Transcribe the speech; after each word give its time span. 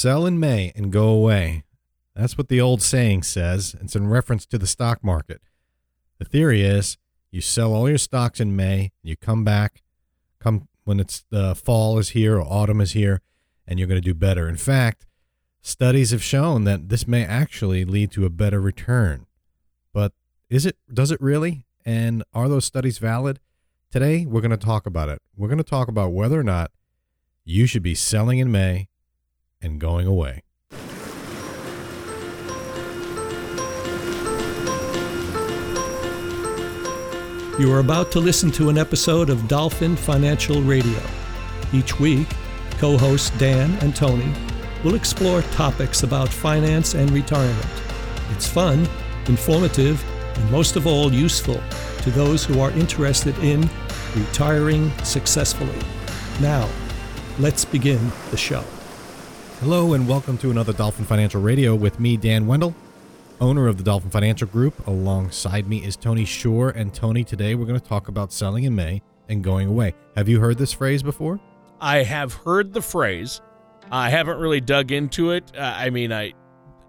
Sell 0.00 0.24
in 0.24 0.40
May 0.40 0.72
and 0.74 0.90
go 0.90 1.10
away. 1.10 1.62
That's 2.16 2.38
what 2.38 2.48
the 2.48 2.58
old 2.58 2.80
saying 2.80 3.22
says. 3.22 3.76
It's 3.82 3.94
in 3.94 4.08
reference 4.08 4.46
to 4.46 4.56
the 4.56 4.66
stock 4.66 5.04
market. 5.04 5.42
The 6.18 6.24
theory 6.24 6.62
is 6.62 6.96
you 7.30 7.42
sell 7.42 7.74
all 7.74 7.86
your 7.86 7.98
stocks 7.98 8.40
in 8.40 8.56
May, 8.56 8.92
you 9.02 9.14
come 9.14 9.44
back, 9.44 9.82
come 10.38 10.68
when 10.84 11.00
it's 11.00 11.26
the 11.28 11.54
fall 11.54 11.98
is 11.98 12.10
here 12.10 12.38
or 12.38 12.50
autumn 12.50 12.80
is 12.80 12.92
here, 12.92 13.20
and 13.66 13.78
you're 13.78 13.88
going 13.88 14.00
to 14.00 14.08
do 14.08 14.14
better. 14.14 14.48
In 14.48 14.56
fact, 14.56 15.04
studies 15.60 16.12
have 16.12 16.22
shown 16.22 16.64
that 16.64 16.88
this 16.88 17.06
may 17.06 17.22
actually 17.22 17.84
lead 17.84 18.10
to 18.12 18.24
a 18.24 18.30
better 18.30 18.58
return. 18.58 19.26
But 19.92 20.14
is 20.48 20.64
it 20.64 20.78
does 20.90 21.10
it 21.10 21.20
really? 21.20 21.66
And 21.84 22.24
are 22.32 22.48
those 22.48 22.64
studies 22.64 22.96
valid? 22.96 23.38
Today, 23.90 24.24
we're 24.24 24.40
going 24.40 24.50
to 24.50 24.56
talk 24.56 24.86
about 24.86 25.10
it. 25.10 25.20
We're 25.36 25.48
going 25.48 25.58
to 25.58 25.62
talk 25.62 25.88
about 25.88 26.14
whether 26.14 26.40
or 26.40 26.44
not 26.44 26.70
you 27.44 27.66
should 27.66 27.82
be 27.82 27.94
selling 27.94 28.38
in 28.38 28.50
May 28.50 28.88
and 29.62 29.80
going 29.80 30.06
away. 30.06 30.42
You 37.60 37.70
are 37.74 37.80
about 37.80 38.10
to 38.12 38.20
listen 38.20 38.50
to 38.52 38.70
an 38.70 38.78
episode 38.78 39.28
of 39.28 39.46
Dolphin 39.46 39.94
Financial 39.94 40.62
Radio. 40.62 40.98
Each 41.74 42.00
week, 42.00 42.26
co 42.78 42.96
hosts 42.96 43.28
Dan 43.38 43.72
and 43.82 43.94
Tony 43.94 44.32
will 44.82 44.94
explore 44.94 45.42
topics 45.42 46.02
about 46.02 46.30
finance 46.30 46.94
and 46.94 47.10
retirement. 47.10 47.66
It's 48.30 48.48
fun, 48.48 48.88
informative, 49.26 50.02
and 50.36 50.50
most 50.50 50.76
of 50.76 50.86
all, 50.86 51.12
useful 51.12 51.60
to 52.02 52.10
those 52.10 52.46
who 52.46 52.60
are 52.60 52.70
interested 52.70 53.36
in 53.40 53.68
retiring 54.16 54.90
successfully. 55.04 55.78
Now, 56.40 56.66
let's 57.38 57.66
begin 57.66 58.10
the 58.30 58.38
show. 58.38 58.64
Hello, 59.60 59.92
and 59.92 60.08
welcome 60.08 60.38
to 60.38 60.50
another 60.50 60.72
Dolphin 60.72 61.04
Financial 61.04 61.38
Radio 61.38 61.74
with 61.74 62.00
me, 62.00 62.16
Dan 62.16 62.46
Wendell, 62.46 62.74
owner 63.42 63.68
of 63.68 63.76
the 63.76 63.82
Dolphin 63.82 64.08
Financial 64.08 64.48
Group. 64.48 64.86
Alongside 64.86 65.68
me 65.68 65.84
is 65.84 65.96
Tony 65.96 66.24
Shore. 66.24 66.70
And 66.70 66.94
Tony, 66.94 67.24
today 67.24 67.54
we're 67.54 67.66
going 67.66 67.78
to 67.78 67.86
talk 67.86 68.08
about 68.08 68.32
selling 68.32 68.64
in 68.64 68.74
May 68.74 69.02
and 69.28 69.44
going 69.44 69.68
away. 69.68 69.94
Have 70.16 70.30
you 70.30 70.40
heard 70.40 70.56
this 70.56 70.72
phrase 70.72 71.02
before? 71.02 71.38
I 71.78 72.04
have 72.04 72.32
heard 72.32 72.72
the 72.72 72.80
phrase. 72.80 73.42
I 73.92 74.08
haven't 74.08 74.38
really 74.38 74.62
dug 74.62 74.92
into 74.92 75.32
it. 75.32 75.52
Uh, 75.54 75.74
I 75.76 75.90
mean, 75.90 76.10
I, 76.10 76.32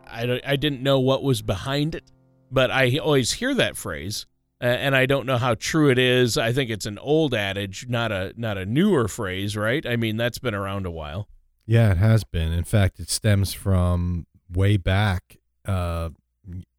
I, 0.07 0.39
I 0.47 0.55
didn't 0.55 0.81
know 0.81 1.01
what 1.01 1.23
was 1.23 1.41
behind 1.41 1.93
it, 1.93 2.09
but 2.51 2.71
I 2.71 2.99
always 2.99 3.33
hear 3.33 3.53
that 3.53 3.75
phrase, 3.75 4.27
uh, 4.61 4.67
and 4.67 4.95
I 4.95 5.07
don't 5.07 5.25
know 5.25 5.37
how 5.37 5.55
true 5.55 5.89
it 5.89 5.99
is. 5.99 6.37
I 6.37 6.53
think 6.53 6.69
it's 6.69 6.85
an 6.85 6.99
old 6.99 7.33
adage, 7.33 7.87
not 7.89 8.13
a 8.13 8.33
not 8.37 8.57
a 8.57 8.65
newer 8.65 9.09
phrase, 9.09 9.57
right? 9.57 9.85
I 9.85 9.97
mean, 9.97 10.15
that's 10.15 10.39
been 10.39 10.55
around 10.55 10.85
a 10.85 10.91
while. 10.91 11.27
Yeah, 11.71 11.91
it 11.91 11.97
has 11.97 12.23
been. 12.23 12.51
In 12.51 12.63
fact, 12.65 12.99
it 12.99 13.09
stems 13.09 13.53
from 13.53 14.25
way 14.51 14.75
back. 14.77 15.37
Uh, 15.65 16.09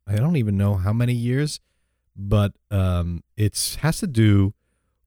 I 0.06 0.16
don't 0.16 0.36
even 0.36 0.56
know 0.58 0.74
how 0.74 0.92
many 0.92 1.14
years, 1.14 1.60
but 2.14 2.52
um, 2.70 3.22
it 3.36 3.78
has 3.80 3.98
to 4.00 4.06
do 4.06 4.52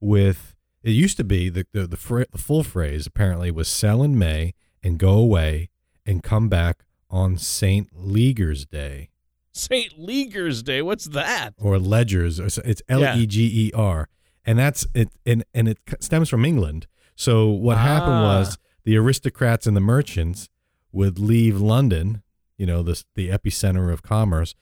with. 0.00 0.54
It 0.82 0.90
used 0.90 1.16
to 1.18 1.24
be 1.24 1.48
the 1.48 1.66
the 1.72 1.86
the, 1.86 1.96
fr- 1.96 2.22
the 2.32 2.38
full 2.38 2.62
phrase 2.64 3.06
apparently 3.06 3.50
was 3.50 3.68
sell 3.68 4.02
in 4.02 4.18
May 4.18 4.54
and 4.82 4.98
go 4.98 5.10
away 5.18 5.70
and 6.04 6.22
come 6.22 6.48
back 6.48 6.84
on 7.10 7.36
Saint 7.38 7.88
Leger's 7.94 8.66
Day 8.66 9.10
St. 9.52 9.98
Leger's 9.98 10.62
Day. 10.62 10.82
What's 10.82 11.06
that? 11.06 11.54
or 11.58 11.78
Ledger's. 11.78 12.38
or 12.40 12.46
It's 12.64 12.82
L 12.88 13.16
E 13.18 13.26
G 13.26 13.68
E 13.68 13.72
R, 13.74 14.08
and 14.44 14.58
that's 14.58 14.84
it. 14.94 15.10
And 15.24 15.44
and 15.54 15.68
it 15.68 15.78
stems 16.00 16.28
from 16.28 16.44
England. 16.44 16.86
So 17.14 17.48
what 17.48 17.78
happened 17.78 18.12
Ah. 18.14 18.38
was 18.40 18.58
the 18.86 18.96
aristocrats 18.96 19.66
and 19.66 19.76
the 19.76 19.80
merchants 19.80 20.48
would 20.92 21.18
leave 21.18 21.60
London, 21.60 22.22
you 22.56 22.64
know, 22.64 22.82
the 22.82 23.02
the 23.16 23.28
epicenter 23.28 23.92
of 23.92 24.02
commerce, 24.02 24.54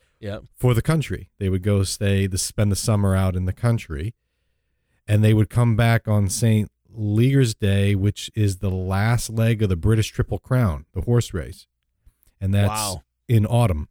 for 0.57 0.75
the 0.75 0.83
country. 0.83 1.29
They 1.39 1.49
would 1.49 1.63
go 1.63 1.85
stay 1.85 2.27
the 2.27 2.39
spend 2.39 2.73
the 2.73 2.77
summer 2.77 3.15
out 3.15 3.37
in 3.37 3.45
the 3.45 3.53
country, 3.53 4.15
and 5.07 5.23
they 5.23 5.35
would 5.35 5.51
come 5.51 5.77
back 5.77 6.09
on 6.09 6.29
Saint 6.29 6.73
Leger's 6.89 7.55
Day, 7.55 7.95
which 7.95 8.31
is 8.35 8.57
the 8.59 8.71
last 8.71 9.29
leg 9.31 9.63
of 9.63 9.69
the 9.69 9.77
British 9.77 10.09
Triple 10.11 10.39
Crown, 10.39 10.87
the 10.95 11.03
horse 11.03 11.35
race, 11.35 11.67
and 12.41 12.53
that's 12.55 12.71
Wow. 12.71 13.03
in 13.29 13.45
autumn. 13.47 13.89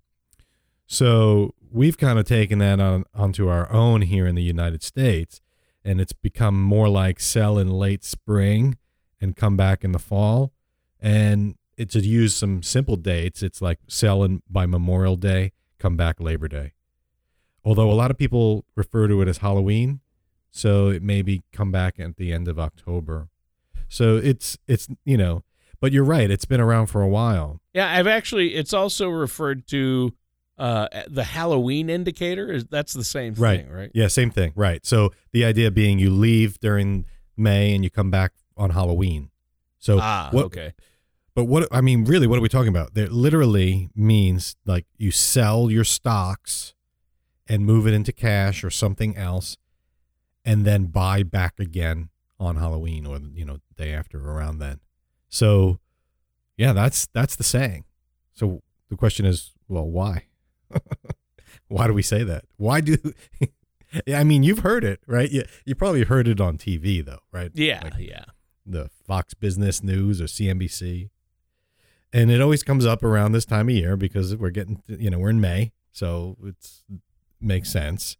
So 0.87 1.53
we've 1.71 1.97
kind 1.97 2.17
of 2.19 2.25
taken 2.25 2.59
that 2.59 2.79
on 2.79 3.05
onto 3.13 3.47
our 3.47 3.71
own 3.71 4.01
here 4.01 4.25
in 4.25 4.35
the 4.35 4.43
United 4.43 4.81
States, 4.83 5.41
and 5.85 6.01
it's 6.01 6.13
become 6.13 6.61
more 6.61 6.89
like 6.89 7.19
sell 7.19 7.57
in 7.59 7.69
late 7.69 8.03
spring 8.03 8.77
and 9.23 9.35
come 9.37 9.55
back 9.55 9.83
in 9.85 9.93
the 9.93 9.99
fall. 9.99 10.51
And 10.99 11.55
it 11.77 11.89
to 11.91 11.99
use 11.99 12.35
some 12.35 12.61
simple 12.61 12.95
dates, 12.97 13.41
it's 13.41 13.61
like 13.61 13.79
sell 13.87 14.23
in 14.23 14.41
by 14.49 14.65
Memorial 14.65 15.15
Day, 15.15 15.53
come 15.79 15.95
back 15.97 16.19
Labor 16.19 16.47
Day. 16.47 16.73
Although 17.65 17.89
a 17.89 17.93
lot 17.95 18.11
of 18.11 18.17
people 18.17 18.65
refer 18.75 19.07
to 19.07 19.21
it 19.21 19.27
as 19.27 19.37
Halloween, 19.37 20.01
so 20.51 20.89
it 20.89 21.01
maybe 21.01 21.43
come 21.53 21.71
back 21.71 21.99
at 21.99 22.17
the 22.17 22.31
end 22.33 22.47
of 22.47 22.59
October. 22.59 23.29
So 23.87 24.17
it's 24.17 24.57
it's 24.67 24.87
you 25.05 25.17
know, 25.17 25.43
but 25.79 25.91
you're 25.93 26.03
right, 26.03 26.29
it's 26.29 26.45
been 26.45 26.59
around 26.61 26.87
for 26.87 27.01
a 27.01 27.07
while. 27.07 27.61
Yeah, 27.73 27.89
I've 27.91 28.07
actually. 28.07 28.53
It's 28.55 28.73
also 28.73 29.09
referred 29.09 29.65
to 29.67 30.13
uh, 30.57 30.87
the 31.07 31.23
Halloween 31.23 31.89
indicator. 31.89 32.51
Is 32.51 32.65
that's 32.65 32.93
the 32.93 33.03
same 33.03 33.33
Right. 33.35 33.61
thing, 33.61 33.71
right? 33.71 33.91
Yeah, 33.93 34.07
same 34.09 34.29
thing. 34.29 34.51
Right. 34.55 34.85
So 34.85 35.11
the 35.31 35.45
idea 35.45 35.71
being 35.71 35.97
you 35.99 36.09
leave 36.11 36.59
during 36.59 37.05
May 37.37 37.73
and 37.73 37.83
you 37.83 37.89
come 37.89 38.11
back 38.11 38.33
on 38.57 38.71
Halloween. 38.71 39.29
So 39.79 39.99
ah, 40.01 40.29
what, 40.31 40.45
okay. 40.45 40.73
But 41.35 41.45
what 41.45 41.67
I 41.71 41.81
mean, 41.81 42.05
really, 42.05 42.27
what 42.27 42.37
are 42.37 42.41
we 42.41 42.49
talking 42.49 42.69
about? 42.69 42.93
That 42.93 43.11
literally 43.11 43.89
means 43.95 44.55
like 44.65 44.85
you 44.97 45.11
sell 45.11 45.71
your 45.71 45.83
stocks 45.83 46.73
and 47.47 47.65
move 47.65 47.87
it 47.87 47.93
into 47.93 48.11
cash 48.13 48.63
or 48.63 48.69
something 48.69 49.17
else, 49.17 49.57
and 50.45 50.65
then 50.65 50.85
buy 50.85 51.23
back 51.23 51.59
again 51.59 52.09
on 52.39 52.57
Halloween 52.57 53.05
or 53.05 53.19
you 53.33 53.45
know 53.45 53.57
day 53.75 53.93
after 53.93 54.19
around 54.19 54.59
then. 54.59 54.79
So, 55.27 55.79
yeah, 56.55 56.73
that's 56.73 57.07
that's 57.13 57.35
the 57.35 57.43
saying. 57.43 57.85
So 58.33 58.61
the 58.89 58.95
question 58.95 59.25
is, 59.25 59.51
well, 59.67 59.85
why? 59.85 60.25
why 61.67 61.87
do 61.87 61.93
we 61.93 62.03
say 62.03 62.23
that? 62.23 62.45
Why 62.57 62.81
do? 62.81 62.97
Yeah, 64.05 64.19
I 64.19 64.23
mean, 64.23 64.43
you've 64.43 64.59
heard 64.59 64.83
it, 64.83 64.99
right? 65.07 65.31
You 65.31 65.43
you 65.65 65.73
probably 65.73 66.03
heard 66.03 66.27
it 66.27 66.39
on 66.39 66.57
TV 66.57 67.03
though, 67.03 67.19
right? 67.31 67.51
Yeah, 67.53 67.81
Like, 67.83 67.93
yeah. 67.97 68.25
The 68.65 68.89
Fox 69.05 69.33
Business 69.33 69.83
News 69.83 70.21
or 70.21 70.25
CNBC. 70.25 71.09
And 72.11 72.29
it 72.29 72.41
always 72.41 72.63
comes 72.63 72.85
up 72.85 73.03
around 73.03 73.31
this 73.31 73.45
time 73.45 73.69
of 73.69 73.75
year 73.75 73.97
because 73.97 74.35
we're 74.35 74.51
getting, 74.51 74.81
you 74.87 75.09
know, 75.09 75.17
we're 75.19 75.31
in 75.31 75.41
May, 75.41 75.71
so 75.91 76.37
it's 76.43 76.83
makes 77.41 77.71
sense. 77.71 78.17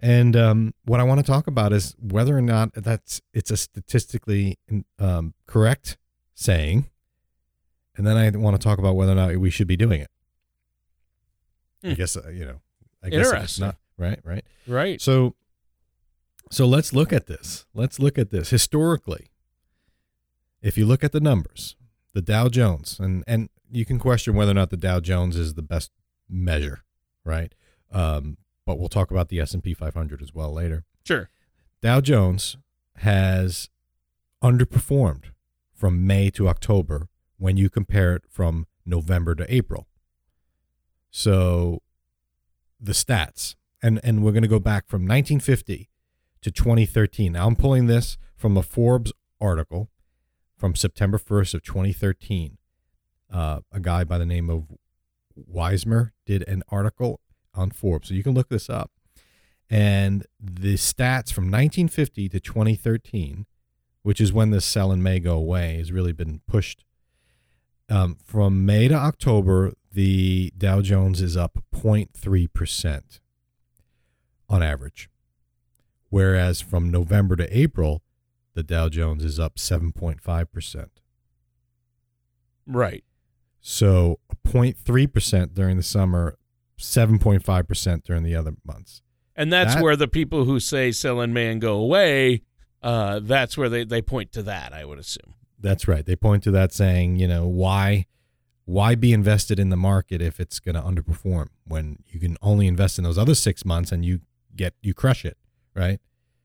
And 0.00 0.36
um, 0.36 0.74
what 0.84 1.00
I 1.00 1.02
want 1.02 1.18
to 1.20 1.26
talk 1.26 1.46
about 1.46 1.72
is 1.72 1.94
whether 1.98 2.36
or 2.36 2.42
not 2.42 2.72
that's 2.74 3.20
it's 3.34 3.50
a 3.50 3.56
statistically 3.56 4.58
um, 4.98 5.34
correct 5.46 5.96
saying, 6.34 6.88
and 7.96 8.06
then 8.06 8.16
I 8.16 8.30
want 8.36 8.58
to 8.60 8.62
talk 8.62 8.78
about 8.78 8.96
whether 8.96 9.12
or 9.12 9.16
not 9.16 9.36
we 9.36 9.50
should 9.50 9.66
be 9.66 9.76
doing 9.76 10.00
it. 10.02 10.10
I 11.82 11.88
Hmm. 11.88 11.94
guess 11.94 12.16
uh, 12.16 12.28
you 12.28 12.44
know, 12.44 12.60
I 13.02 13.08
guess 13.08 13.32
it's 13.44 13.58
not 13.58 13.76
right, 13.98 14.20
right. 14.24 14.44
Right. 14.66 15.00
So 15.00 15.34
so 16.50 16.66
let's 16.66 16.92
look 16.92 17.12
at 17.12 17.26
this. 17.26 17.64
Let's 17.74 17.98
look 17.98 18.18
at 18.18 18.30
this 18.30 18.50
historically. 18.50 19.28
If 20.62 20.76
you 20.76 20.86
look 20.86 21.02
at 21.02 21.12
the 21.12 21.20
numbers, 21.20 21.76
the 22.12 22.22
Dow 22.22 22.48
Jones 22.48 22.98
and 23.00 23.24
and 23.26 23.48
you 23.70 23.84
can 23.84 23.98
question 23.98 24.34
whether 24.34 24.50
or 24.50 24.54
not 24.54 24.70
the 24.70 24.76
Dow 24.76 25.00
Jones 25.00 25.36
is 25.36 25.54
the 25.54 25.62
best 25.62 25.90
measure, 26.28 26.82
right? 27.24 27.54
Um, 27.92 28.36
but 28.66 28.78
we'll 28.78 28.88
talk 28.88 29.10
about 29.10 29.28
the 29.28 29.40
S&P 29.40 29.74
500 29.74 30.22
as 30.22 30.34
well 30.34 30.52
later. 30.52 30.84
Sure. 31.04 31.28
Dow 31.80 32.00
Jones 32.00 32.56
has 32.96 33.68
underperformed 34.42 35.26
from 35.72 36.06
May 36.06 36.30
to 36.30 36.48
October 36.48 37.08
when 37.38 37.56
you 37.56 37.70
compare 37.70 38.14
it 38.14 38.24
from 38.28 38.66
November 38.84 39.34
to 39.34 39.54
April. 39.54 39.86
So 41.10 41.82
the 42.78 42.92
stats, 42.92 43.54
and, 43.82 44.00
and 44.04 44.22
we're 44.22 44.32
going 44.32 44.42
to 44.42 44.48
go 44.48 44.60
back 44.60 44.88
from 44.88 45.02
1950 45.02 45.88
to 46.42 46.50
2013. 46.50 47.32
Now 47.32 47.46
I'm 47.46 47.56
pulling 47.56 47.86
this 47.86 48.18
from 48.36 48.56
a 48.56 48.62
Forbes 48.62 49.12
article 49.40 49.90
from 50.60 50.76
September 50.76 51.16
1st 51.16 51.54
of 51.54 51.62
2013. 51.62 52.58
Uh, 53.32 53.60
a 53.72 53.80
guy 53.80 54.04
by 54.04 54.18
the 54.18 54.26
name 54.26 54.50
of 54.50 54.66
Weismer 55.50 56.10
did 56.26 56.46
an 56.46 56.62
article 56.68 57.20
on 57.54 57.70
Forbes. 57.70 58.08
So 58.08 58.14
you 58.14 58.22
can 58.22 58.34
look 58.34 58.50
this 58.50 58.68
up. 58.68 58.90
And 59.70 60.26
the 60.38 60.74
stats 60.74 61.32
from 61.32 61.44
1950 61.44 62.28
to 62.28 62.40
2013, 62.40 63.46
which 64.02 64.20
is 64.20 64.32
when 64.32 64.50
the 64.50 64.60
sell 64.60 64.92
and 64.92 65.02
May 65.02 65.18
go 65.18 65.36
away, 65.36 65.78
has 65.78 65.90
really 65.90 66.12
been 66.12 66.42
pushed. 66.46 66.84
Um, 67.88 68.18
from 68.22 68.66
May 68.66 68.88
to 68.88 68.94
October, 68.94 69.72
the 69.92 70.52
Dow 70.58 70.82
Jones 70.82 71.22
is 71.22 71.36
up 71.36 71.58
0.3% 71.74 73.20
on 74.48 74.62
average. 74.62 75.08
Whereas 76.10 76.60
from 76.60 76.90
November 76.90 77.36
to 77.36 77.56
April, 77.56 78.02
the 78.60 78.74
Dow 78.74 78.88
Jones 78.90 79.24
is 79.24 79.40
up 79.40 79.56
7.5%. 79.56 80.86
Right. 82.66 83.04
So 83.60 84.18
0.3% 84.46 85.54
during 85.54 85.76
the 85.78 85.82
summer, 85.82 86.36
7.5% 86.78 88.04
during 88.04 88.22
the 88.22 88.36
other 88.36 88.52
months. 88.64 89.02
And 89.34 89.50
that's 89.52 89.74
That- 89.74 89.82
where 89.82 89.96
the 89.96 90.08
people 90.08 90.44
who 90.44 90.60
say 90.60 90.92
sell 90.92 91.20
in 91.22 91.32
May 91.32 91.50
and 91.50 91.60
go 91.60 91.78
away, 91.78 92.42
uh, 92.82 93.20
that's 93.20 93.56
where 93.56 93.68
they, 93.70 93.84
they 93.84 94.02
point 94.02 94.32
to 94.32 94.42
that, 94.42 94.72
I 94.74 94.84
would 94.84 94.98
assume. 94.98 95.34
That's 95.58 95.88
right. 95.88 96.04
They 96.04 96.16
point 96.16 96.42
to 96.44 96.50
that 96.52 96.72
saying, 96.72 97.16
you 97.16 97.28
know, 97.28 97.46
why 97.46 98.06
why 98.66 98.94
be 98.94 99.12
invested 99.12 99.58
in 99.58 99.68
the 99.70 99.76
market 99.76 100.22
if 100.22 100.38
it's 100.38 100.60
going 100.60 100.76
to 100.76 100.80
underperform 100.80 101.48
when 101.64 101.98
you 102.06 102.20
can 102.20 102.36
only 102.40 102.68
invest 102.68 102.98
in 102.98 103.04
those 103.04 103.18
other 103.18 103.34
6 103.34 103.64
months 103.64 103.90
and 103.90 104.04
you 104.04 104.20
get 104.54 104.74
you 104.80 104.94
crush 104.94 105.24
it, 105.24 105.36
right? 105.74 105.98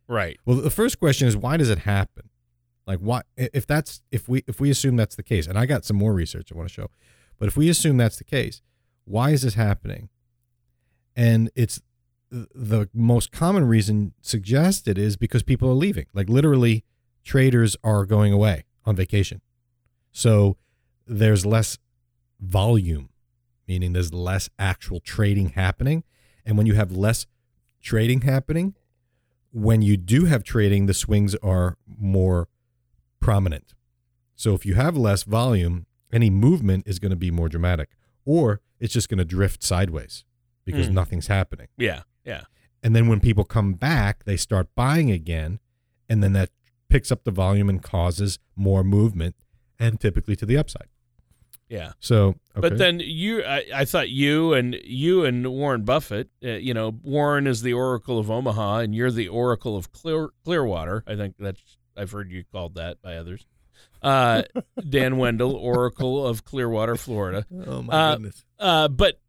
Right. 0.07 0.37
Well, 0.45 0.57
the 0.57 0.69
first 0.69 0.99
question 0.99 1.27
is 1.27 1.35
why 1.35 1.57
does 1.57 1.69
it 1.69 1.79
happen? 1.79 2.29
Like 2.87 2.99
why 2.99 3.21
if 3.35 3.65
that's 3.65 4.01
if 4.11 4.29
we 4.29 4.43
if 4.47 4.59
we 4.59 4.69
assume 4.69 4.95
that's 4.95 5.15
the 5.15 5.23
case, 5.23 5.47
and 5.47 5.57
I 5.57 5.65
got 5.65 5.85
some 5.85 5.97
more 5.97 6.13
research 6.13 6.51
I 6.51 6.55
want 6.55 6.69
to 6.69 6.73
show, 6.73 6.87
but 7.39 7.47
if 7.47 7.57
we 7.57 7.69
assume 7.69 7.97
that's 7.97 8.17
the 8.17 8.23
case, 8.23 8.61
why 9.05 9.31
is 9.31 9.41
this 9.41 9.55
happening? 9.55 10.09
And 11.15 11.49
it's 11.55 11.81
the 12.29 12.89
most 12.93 13.31
common 13.31 13.65
reason 13.65 14.13
suggested 14.21 14.97
is 14.97 15.17
because 15.17 15.41
people 15.41 15.69
are 15.69 15.75
leaving. 15.75 16.05
Like 16.13 16.29
literally, 16.29 16.83
traders 17.23 17.75
are 17.83 18.05
going 18.05 18.33
away 18.33 18.65
on 18.85 18.95
vacation, 18.95 19.41
so 20.11 20.57
there's 21.07 21.45
less 21.45 21.79
volume, 22.39 23.09
meaning 23.67 23.93
there's 23.93 24.13
less 24.13 24.49
actual 24.59 24.99
trading 24.99 25.49
happening. 25.49 26.03
And 26.45 26.57
when 26.57 26.67
you 26.67 26.75
have 26.75 26.91
less 26.91 27.25
trading 27.81 28.21
happening, 28.21 28.75
when 29.57 29.81
you 29.81 29.95
do 29.95 30.25
have 30.25 30.43
trading, 30.43 30.85
the 30.85 30.93
swings 30.93 31.33
are 31.35 31.77
more 31.87 32.49
prominent. 33.21 33.73
So 34.35 34.53
if 34.53 34.65
you 34.65 34.73
have 34.73 34.97
less 34.97 35.23
volume, 35.23 35.85
any 36.11 36.29
movement 36.29 36.85
is 36.85 36.99
going 36.99 37.11
to 37.11 37.15
be 37.15 37.31
more 37.31 37.47
dramatic, 37.47 37.89
or 38.25 38.59
it's 38.81 38.93
just 38.93 39.07
going 39.07 39.17
to 39.19 39.23
drift 39.25 39.63
sideways 39.63 40.25
because 40.65 40.87
Hmm. 40.87 40.93
nothing's 40.95 41.27
happening. 41.27 41.67
Yeah. 41.77 42.01
Yeah. 42.25 42.41
And 42.83 42.93
then 42.93 43.07
when 43.07 43.21
people 43.21 43.45
come 43.45 43.73
back, 43.73 44.25
they 44.25 44.35
start 44.35 44.67
buying 44.75 45.09
again, 45.09 45.59
and 46.09 46.21
then 46.21 46.33
that 46.33 46.49
picks 46.89 47.09
up 47.11 47.23
the 47.23 47.31
volume 47.31 47.69
and 47.69 47.81
causes 47.81 48.39
more 48.57 48.83
movement, 48.83 49.35
and 49.79 49.99
typically 50.01 50.35
to 50.35 50.45
the 50.45 50.57
upside. 50.57 50.87
Yeah. 51.69 51.93
So, 51.99 52.27
okay. 52.27 52.61
But 52.61 52.77
then 52.77 52.99
you, 52.99 53.43
I, 53.43 53.65
I 53.73 53.85
thought 53.85 54.09
you 54.09 54.53
and 54.53 54.75
you 54.83 55.25
and 55.25 55.47
Warren 55.47 55.83
Buffett, 55.83 56.29
uh, 56.43 56.49
you 56.49 56.73
know, 56.73 56.99
Warren 57.01 57.47
is 57.47 57.61
the 57.61 57.73
Oracle 57.73 58.19
of 58.19 58.29
Omaha, 58.29 58.79
and 58.79 58.93
you're 58.93 59.11
the 59.11 59.29
Oracle 59.29 59.75
of 59.75 59.91
Clear 59.91 60.29
Clearwater. 60.43 61.03
I 61.07 61.15
think 61.15 61.35
that's 61.39 61.77
I've 61.97 62.11
heard 62.11 62.31
you 62.31 62.43
called 62.51 62.75
that 62.75 63.01
by 63.01 63.15
others. 63.15 63.45
Uh, 64.01 64.43
Dan 64.89 65.17
Wendell, 65.17 65.55
Oracle 65.55 66.25
of 66.25 66.45
Clearwater, 66.45 66.95
Florida. 66.95 67.45
oh 67.65 67.81
my 67.81 67.93
uh, 67.93 68.15
goodness, 68.15 68.45
Uh, 68.59 68.87
but 68.87 69.19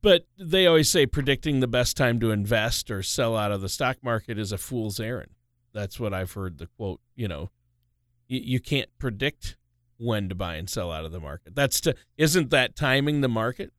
but 0.00 0.26
they 0.38 0.66
always 0.66 0.90
say 0.90 1.06
predicting 1.06 1.60
the 1.60 1.66
best 1.66 1.96
time 1.96 2.20
to 2.20 2.30
invest 2.30 2.90
or 2.90 3.02
sell 3.02 3.36
out 3.36 3.52
of 3.52 3.60
the 3.60 3.68
stock 3.68 3.98
market 4.02 4.38
is 4.38 4.52
a 4.52 4.58
fool's 4.58 5.00
errand. 5.00 5.32
That's 5.72 5.98
what 5.98 6.14
I've 6.14 6.32
heard 6.32 6.58
the 6.58 6.66
quote. 6.66 7.00
You 7.14 7.28
know, 7.28 7.50
you, 8.28 8.40
you 8.40 8.60
can't 8.60 8.90
predict 8.98 9.56
when 9.98 10.28
to 10.28 10.34
buy 10.34 10.56
and 10.56 10.68
sell 10.68 10.90
out 10.92 11.04
of 11.04 11.12
the 11.12 11.20
market. 11.20 11.54
That's 11.54 11.80
to 11.82 11.94
isn't 12.16 12.50
that 12.50 12.76
timing 12.76 13.20
the 13.20 13.28
market? 13.28 13.72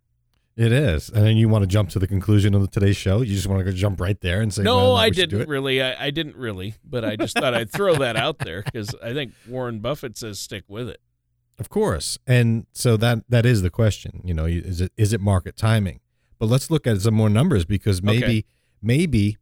it 0.58 0.72
is. 0.72 1.10
And 1.10 1.26
then 1.26 1.36
you 1.36 1.50
want 1.50 1.64
to 1.64 1.68
jump 1.68 1.90
to 1.90 2.00
the 2.00 2.08
conclusion 2.08 2.54
of 2.56 2.72
today's 2.72 2.96
show. 2.96 3.20
You 3.22 3.36
just 3.36 3.46
want 3.48 3.60
to 3.60 3.66
go 3.70 3.76
jump 3.76 4.00
right 4.00 4.18
there 4.22 4.40
and 4.40 4.54
say, 4.54 4.64
no, 4.64 4.78
well, 4.78 4.96
I 4.96 5.10
we 5.10 5.14
should 5.16 5.30
do 5.30 5.40
didn't 5.40 5.50
really. 5.50 5.82
I, 5.82 6.06
I 6.06 6.12
didn't 6.12 6.38
really, 6.38 6.76
but 6.86 7.04
I 7.04 7.18
just 7.18 7.38
thought 7.38 7.54
I'd 7.54 7.70
throw 7.70 7.96
that 7.96 8.16
out 8.16 8.40
there 8.40 8.62
because 8.64 8.96
I 9.04 9.12
think 9.14 9.34
Warren 9.50 9.80
Buffett 9.80 10.18
says 10.18 10.40
stick 10.40 10.64
with 10.70 10.88
it. 10.88 11.02
Of 11.60 11.70
course, 11.70 12.18
and 12.26 12.68
so 12.72 12.96
that 12.98 13.24
that 13.30 13.46
is 13.46 13.62
the 13.64 13.70
question. 13.70 14.22
You 14.24 14.34
know, 14.34 14.46
is 14.46 14.80
it 14.80 14.94
is 14.96 15.12
it 15.12 15.20
market 15.20 15.58
timing? 15.58 16.00
But 16.40 16.46
let's 16.48 16.72
look 16.72 16.88
at 16.88 17.02
some 17.02 17.14
more 17.16 17.30
numbers 17.30 17.66
because 17.66 18.02
maybe 18.02 18.24
Okay. 18.24 18.44
maybe 18.82 19.38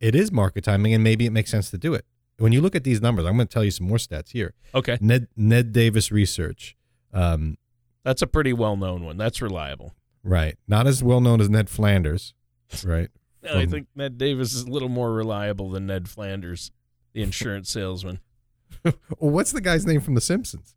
it 0.00 0.14
is 0.14 0.30
market 0.32 0.64
timing, 0.64 0.92
and 0.92 1.02
maybe 1.02 1.24
it 1.24 1.30
makes 1.30 1.50
sense 1.50 1.70
to 1.70 1.78
do 1.78 1.94
it. 1.94 2.04
When 2.38 2.52
you 2.52 2.60
look 2.60 2.74
at 2.74 2.84
these 2.84 3.00
numbers, 3.00 3.24
I'm 3.26 3.36
going 3.36 3.46
to 3.46 3.52
tell 3.52 3.64
you 3.64 3.70
some 3.70 3.86
more 3.86 3.98
stats 3.98 4.30
here. 4.30 4.54
Okay, 4.74 4.98
Ned 5.00 5.28
Ned 5.36 5.72
Davis 5.72 6.10
Research, 6.10 6.76
um, 7.12 7.56
that's 8.04 8.22
a 8.22 8.26
pretty 8.26 8.52
well 8.52 8.76
known 8.76 9.04
one. 9.04 9.16
That's 9.16 9.40
reliable. 9.42 9.94
right? 10.24 10.56
Not 10.66 10.86
as 10.86 11.02
well 11.02 11.20
known 11.20 11.40
as 11.40 11.48
Ned 11.48 11.68
Flanders, 11.68 12.34
right? 12.84 13.08
I 13.44 13.62
From- 13.62 13.70
think 13.70 13.86
Ned 13.94 14.18
Davis 14.18 14.54
is 14.54 14.62
a 14.62 14.70
little 14.70 14.88
more 14.88 15.12
reliable 15.12 15.70
than 15.70 15.86
Ned 15.86 16.08
Flanders, 16.08 16.70
the 17.12 17.22
insurance 17.22 17.70
salesman. 17.70 18.20
well, 18.84 18.94
what's 19.18 19.52
the 19.52 19.60
guy's 19.60 19.84
name 19.84 20.00
from 20.00 20.14
The 20.14 20.20
Simpsons? 20.20 20.74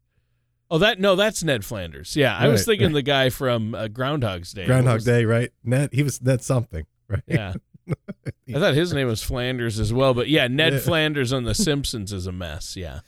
Oh, 0.69 0.80
that 0.80 1.00
no, 1.00 1.16
that's 1.16 1.44
Ned 1.44 1.63
Flanders. 1.63 2.16
Yeah, 2.16 2.36
I 2.36 2.48
was 2.48 2.66
thinking 2.66 2.88
right. 2.88 2.96
the 2.96 3.02
guy 3.04 3.30
from 3.30 3.75
uh, 3.75 3.88
Groundhog's 3.88 4.52
Day. 4.52 4.66
Groundhog 4.66 5.04
Day, 5.04 5.24
right? 5.25 5.52
Ned, 5.63 5.92
he 5.94 6.02
was 6.02 6.22
Ned 6.22 6.42
something, 6.42 6.86
right? 7.07 7.22
Yeah, 7.28 7.54
I 8.55 8.59
thought 8.59 8.73
his 8.73 8.93
name 8.93 9.07
was 9.07 9.21
Flanders 9.23 9.79
as 9.79 9.93
well, 9.93 10.13
but 10.13 10.27
yeah, 10.29 10.47
Ned. 10.47 10.81
Flanders 10.81 11.31
on 11.33 11.43
The 11.43 11.53
Simpsons 11.55 12.11
is 12.13 12.27
a 12.27 12.31
mess. 12.31 12.75
Yeah. 12.75 12.99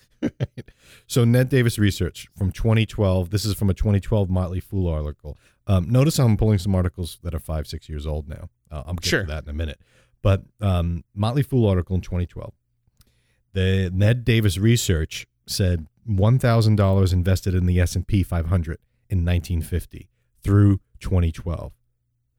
So 1.07 1.23
Ned 1.23 1.49
Davis 1.49 1.77
research 1.79 2.27
from 2.37 2.51
2012. 2.51 3.29
This 3.29 3.45
is 3.45 3.53
from 3.53 3.69
a 3.69 3.73
2012 3.73 4.29
Motley 4.29 4.59
Fool 4.59 4.87
article. 4.87 5.37
Um, 5.67 5.89
notice 5.89 6.17
how 6.17 6.25
I'm 6.25 6.37
pulling 6.37 6.57
some 6.59 6.75
articles 6.75 7.19
that 7.23 7.33
are 7.35 7.39
five, 7.39 7.67
six 7.67 7.87
years 7.89 8.05
old 8.07 8.27
now. 8.27 8.49
Uh, 8.71 8.83
I'll 8.87 8.93
get 8.95 9.05
Sure. 9.05 9.21
to 9.21 9.27
that 9.27 9.43
in 9.43 9.49
a 9.49 9.53
minute. 9.53 9.79
But 10.21 10.43
um, 10.61 11.03
Motley 11.13 11.43
Fool 11.43 11.67
article 11.69 11.95
in 11.95 12.01
2012. 12.01 12.53
The 13.53 13.89
Ned 13.93 14.25
Davis 14.25 14.57
research 14.57 15.27
said 15.47 15.87
$1,000 16.09 17.13
invested 17.13 17.53
in 17.53 17.65
the 17.65 17.79
S&P 17.79 18.23
500 18.23 18.77
in 19.09 19.19
1950 19.25 20.09
through 20.43 20.79
2012. 20.99 21.71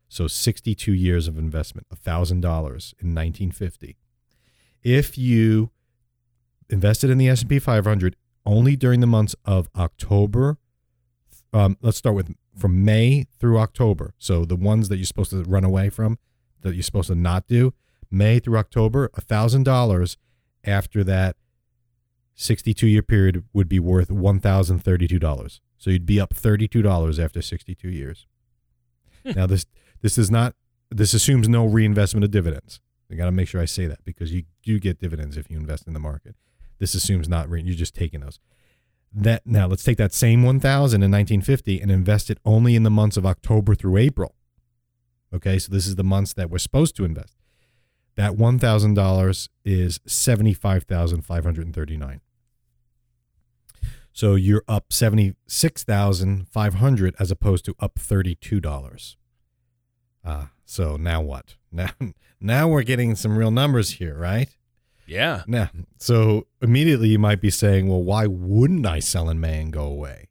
So 0.08 0.26
62 0.26 0.92
years 0.92 1.28
of 1.28 1.38
investment, 1.38 1.86
$1,000 1.90 2.32
in 2.32 3.14
1950. 3.14 3.96
If 4.82 5.18
you 5.18 5.70
invested 6.70 7.10
in 7.10 7.18
the 7.18 7.28
S&P 7.28 7.58
500 7.58 8.16
only 8.44 8.76
during 8.76 9.00
the 9.00 9.06
months 9.06 9.34
of 9.44 9.68
October. 9.76 10.56
Um, 11.52 11.76
let's 11.80 11.98
start 11.98 12.16
with 12.16 12.34
from 12.56 12.84
May 12.84 13.26
through 13.38 13.58
October. 13.58 14.14
So 14.18 14.44
the 14.44 14.56
ones 14.56 14.88
that 14.88 14.96
you're 14.96 15.06
supposed 15.06 15.30
to 15.30 15.42
run 15.44 15.64
away 15.64 15.90
from, 15.90 16.18
that 16.62 16.74
you're 16.74 16.82
supposed 16.82 17.08
to 17.08 17.14
not 17.14 17.46
do, 17.46 17.72
May 18.10 18.38
through 18.38 18.58
October, 18.58 19.10
a 19.14 19.20
thousand 19.20 19.64
dollars 19.64 20.16
after 20.64 21.04
that 21.04 21.36
62 22.34 22.86
year 22.86 23.02
period 23.02 23.44
would 23.52 23.68
be 23.68 23.78
worth 23.78 24.10
one 24.10 24.40
thousand 24.40 24.80
thirty 24.80 25.06
two 25.06 25.18
dollars. 25.18 25.60
So 25.76 25.90
you'd 25.90 26.06
be 26.06 26.20
up 26.20 26.34
thirty 26.34 26.66
two 26.68 26.82
dollars 26.82 27.18
after 27.18 27.42
62 27.42 27.88
years. 27.88 28.26
now 29.24 29.46
this 29.46 29.66
this 30.02 30.18
is 30.18 30.30
not 30.30 30.54
this 30.90 31.14
assumes 31.14 31.48
no 31.48 31.66
reinvestment 31.66 32.24
of 32.24 32.30
dividends. 32.30 32.80
I 33.10 33.14
got 33.14 33.26
to 33.26 33.32
make 33.32 33.48
sure 33.48 33.60
I 33.60 33.66
say 33.66 33.86
that 33.86 34.04
because 34.04 34.32
you 34.32 34.44
do 34.62 34.78
get 34.78 34.98
dividends 34.98 35.36
if 35.36 35.50
you 35.50 35.56
invest 35.56 35.86
in 35.86 35.92
the 35.92 36.00
market. 36.00 36.34
This 36.78 36.94
assumes 36.94 37.28
not 37.28 37.48
re- 37.48 37.62
you're 37.62 37.74
just 37.74 37.94
taking 37.94 38.20
those. 38.20 38.38
That 39.12 39.46
now 39.46 39.66
let's 39.66 39.82
take 39.82 39.96
that 39.98 40.12
same 40.12 40.42
1000 40.42 41.02
in 41.02 41.10
1950 41.10 41.80
and 41.80 41.90
invest 41.90 42.30
it 42.30 42.38
only 42.44 42.76
in 42.76 42.82
the 42.82 42.90
months 42.90 43.16
of 43.16 43.24
October 43.24 43.74
through 43.74 43.96
April. 43.96 44.34
Okay, 45.34 45.58
so 45.58 45.72
this 45.72 45.86
is 45.86 45.96
the 45.96 46.04
months 46.04 46.34
that 46.34 46.50
we're 46.50 46.58
supposed 46.58 46.94
to 46.96 47.04
invest. 47.04 47.34
That 48.16 48.32
$1,000 48.32 49.48
is 49.64 50.00
75,539. 50.06 52.20
So 54.12 54.34
you're 54.34 54.64
up 54.66 54.92
76,500 54.92 57.14
as 57.20 57.30
opposed 57.30 57.64
to 57.66 57.76
up 57.78 57.94
$32. 57.94 59.16
Ah, 60.28 60.50
so 60.64 60.96
now 60.96 61.22
what? 61.22 61.54
Now 61.70 61.90
now 62.40 62.68
we're 62.68 62.82
getting 62.82 63.14
some 63.14 63.36
real 63.36 63.50
numbers 63.50 63.90
here, 63.90 64.16
right? 64.16 64.48
Yeah. 65.06 65.42
Now, 65.46 65.70
so 65.98 66.46
immediately 66.60 67.08
you 67.08 67.18
might 67.18 67.40
be 67.40 67.50
saying, 67.50 67.88
well, 67.88 68.02
why 68.02 68.26
wouldn't 68.26 68.86
I 68.86 69.00
sell 69.00 69.30
in 69.30 69.40
May 69.40 69.60
and 69.60 69.72
go 69.72 69.84
away? 69.84 70.28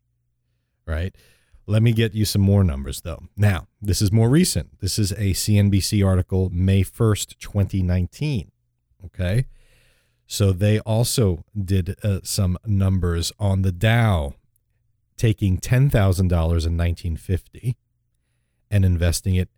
Right? 0.86 1.16
Let 1.66 1.84
me 1.84 1.92
get 1.92 2.14
you 2.14 2.26
some 2.26 2.44
more 2.44 2.64
numbers, 2.64 3.02
though. 3.02 3.24
Now, 3.36 3.68
this 3.82 4.02
is 4.02 4.12
more 4.12 4.30
recent. 4.30 4.80
This 4.80 4.98
is 4.98 5.12
a 5.12 5.34
CNBC 5.34 6.06
article, 6.06 6.50
May 6.54 6.84
1st, 6.84 7.38
2019. 7.40 8.52
Okay. 9.06 9.48
So 10.28 10.52
they 10.52 10.80
also 10.80 11.44
did 11.60 11.96
uh, 12.04 12.20
some 12.24 12.58
numbers 12.66 13.34
on 13.40 13.64
the 13.64 13.72
Dow, 13.72 14.36
taking 15.18 15.58
$10,000 15.58 15.92
in 15.92 16.30
1950 16.32 17.78
and 18.70 18.86
investing 18.86 19.36
it 19.36 19.50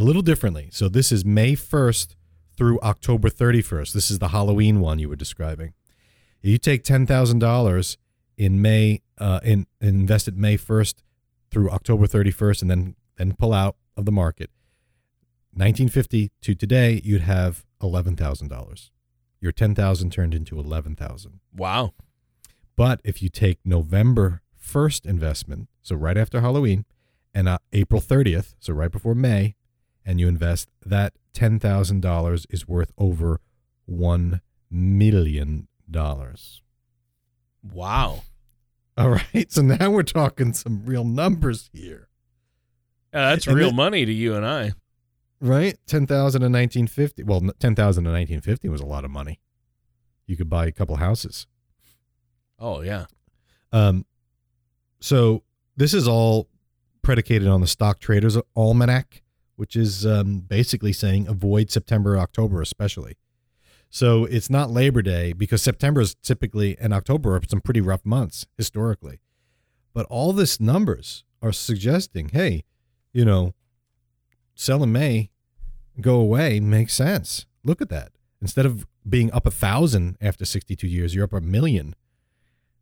a 0.00 0.02
little 0.02 0.22
differently. 0.22 0.70
So 0.72 0.88
this 0.88 1.12
is 1.12 1.26
May 1.26 1.52
1st 1.52 2.16
through 2.56 2.80
October 2.80 3.28
31st. 3.28 3.92
This 3.92 4.10
is 4.10 4.18
the 4.18 4.28
Halloween 4.28 4.80
one 4.80 4.98
you 4.98 5.10
were 5.10 5.16
describing. 5.16 5.74
You 6.40 6.56
take 6.56 6.84
$10,000 6.84 7.96
in 8.38 8.62
May, 8.62 9.02
uh, 9.18 9.40
in, 9.44 9.66
invest 9.78 10.26
it 10.26 10.36
May 10.36 10.56
1st 10.56 11.02
through 11.50 11.70
October 11.70 12.06
31st, 12.06 12.62
and 12.62 12.70
then, 12.70 12.96
then 13.18 13.34
pull 13.34 13.52
out 13.52 13.76
of 13.94 14.06
the 14.06 14.12
market. 14.12 14.48
1950 15.52 16.30
to 16.40 16.54
today, 16.54 17.02
you'd 17.04 17.20
have 17.22 17.66
$11,000. 17.82 18.90
Your 19.42 19.52
10000 19.52 20.10
turned 20.10 20.34
into 20.34 20.58
11000 20.58 21.40
Wow. 21.54 21.92
But 22.74 23.02
if 23.04 23.22
you 23.22 23.28
take 23.28 23.58
November 23.66 24.40
1st 24.58 25.04
investment, 25.04 25.68
so 25.82 25.94
right 25.94 26.16
after 26.16 26.40
Halloween, 26.40 26.86
and 27.34 27.48
uh, 27.48 27.58
April 27.74 28.00
30th, 28.00 28.54
so 28.60 28.72
right 28.72 28.90
before 28.90 29.14
May, 29.14 29.56
and 30.04 30.18
you 30.20 30.28
invest, 30.28 30.68
that 30.84 31.12
$10,000 31.34 32.46
is 32.50 32.66
worth 32.68 32.92
over 32.98 33.40
$1 33.90 34.40
million. 34.70 35.68
Wow. 37.72 38.22
All 38.96 39.10
right. 39.10 39.50
So 39.50 39.62
now 39.62 39.90
we're 39.90 40.02
talking 40.02 40.52
some 40.52 40.84
real 40.84 41.04
numbers 41.04 41.70
here. 41.72 42.08
Yeah, 43.12 43.30
that's 43.30 43.46
And 43.46 43.56
real 43.56 43.70
thi- 43.70 43.76
money 43.76 44.04
to 44.04 44.12
you 44.12 44.34
and 44.34 44.46
I. 44.46 44.72
Right? 45.40 45.78
10,000 45.86 46.42
in 46.42 46.52
1950. 46.52 47.22
Well, 47.24 47.38
n- 47.42 47.50
10,000 47.58 48.04
in 48.06 48.12
1950 48.12 48.68
was 48.68 48.80
a 48.80 48.86
lot 48.86 49.04
of 49.04 49.10
money. 49.10 49.40
You 50.26 50.36
could 50.36 50.50
buy 50.50 50.66
a 50.66 50.72
couple 50.72 50.96
houses. 50.96 51.46
Oh 52.58 52.82
yeah. 52.82 53.06
Um, 53.72 54.04
so 55.00 55.42
this 55.76 55.94
is 55.94 56.06
all 56.06 56.46
predicated 57.02 57.48
on 57.48 57.62
the 57.62 57.66
Stock 57.66 58.00
Trader's 58.00 58.36
Almanac, 58.54 59.19
which 59.60 59.76
is 59.76 60.06
um, 60.06 60.38
basically 60.38 60.90
saying 60.90 61.28
avoid 61.28 61.70
September, 61.70 62.16
October, 62.16 62.62
especially. 62.62 63.18
So 63.90 64.24
it's 64.24 64.48
not 64.48 64.70
Labor 64.70 65.02
Day 65.02 65.34
because 65.34 65.60
September 65.60 66.00
is 66.00 66.14
typically 66.14 66.78
and 66.78 66.94
October 66.94 67.36
are 67.36 67.42
some 67.46 67.60
pretty 67.60 67.82
rough 67.82 68.02
months 68.02 68.46
historically. 68.56 69.20
But 69.92 70.06
all 70.06 70.32
this 70.32 70.60
numbers 70.60 71.24
are 71.42 71.52
suggesting, 71.52 72.30
hey, 72.30 72.64
you 73.12 73.26
know, 73.26 73.52
sell 74.54 74.82
in 74.82 74.92
May, 74.92 75.28
go 76.00 76.14
away 76.18 76.58
makes 76.58 76.94
sense. 76.94 77.44
Look 77.62 77.82
at 77.82 77.90
that. 77.90 78.12
Instead 78.40 78.64
of 78.64 78.86
being 79.06 79.30
up 79.30 79.44
a 79.44 79.50
thousand 79.50 80.16
after 80.22 80.46
62 80.46 80.86
years, 80.86 81.14
you're 81.14 81.24
up 81.24 81.34
a 81.34 81.40
million. 81.42 81.94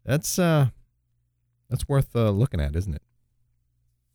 That's 0.05 0.39
uh, 0.39 0.69
that's 1.69 1.89
worth 1.89 2.15
uh, 2.15 2.31
looking 2.31 2.61
at, 2.61 2.77
isn't 2.77 2.95
it? 2.95 3.03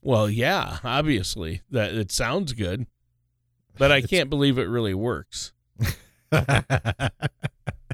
Well, 0.04 0.30
yeah, 0.30 0.78
obviously. 0.84 1.62
That 1.72 1.94
it 1.94 2.12
sounds 2.12 2.54
good. 2.54 2.86
But 3.78 3.92
I 3.92 3.98
It's- 4.00 4.10
can't 4.10 4.30
believe 4.30 4.58
it 4.58 4.66
really 4.68 4.94
works. 4.94 5.54
I 6.32 7.10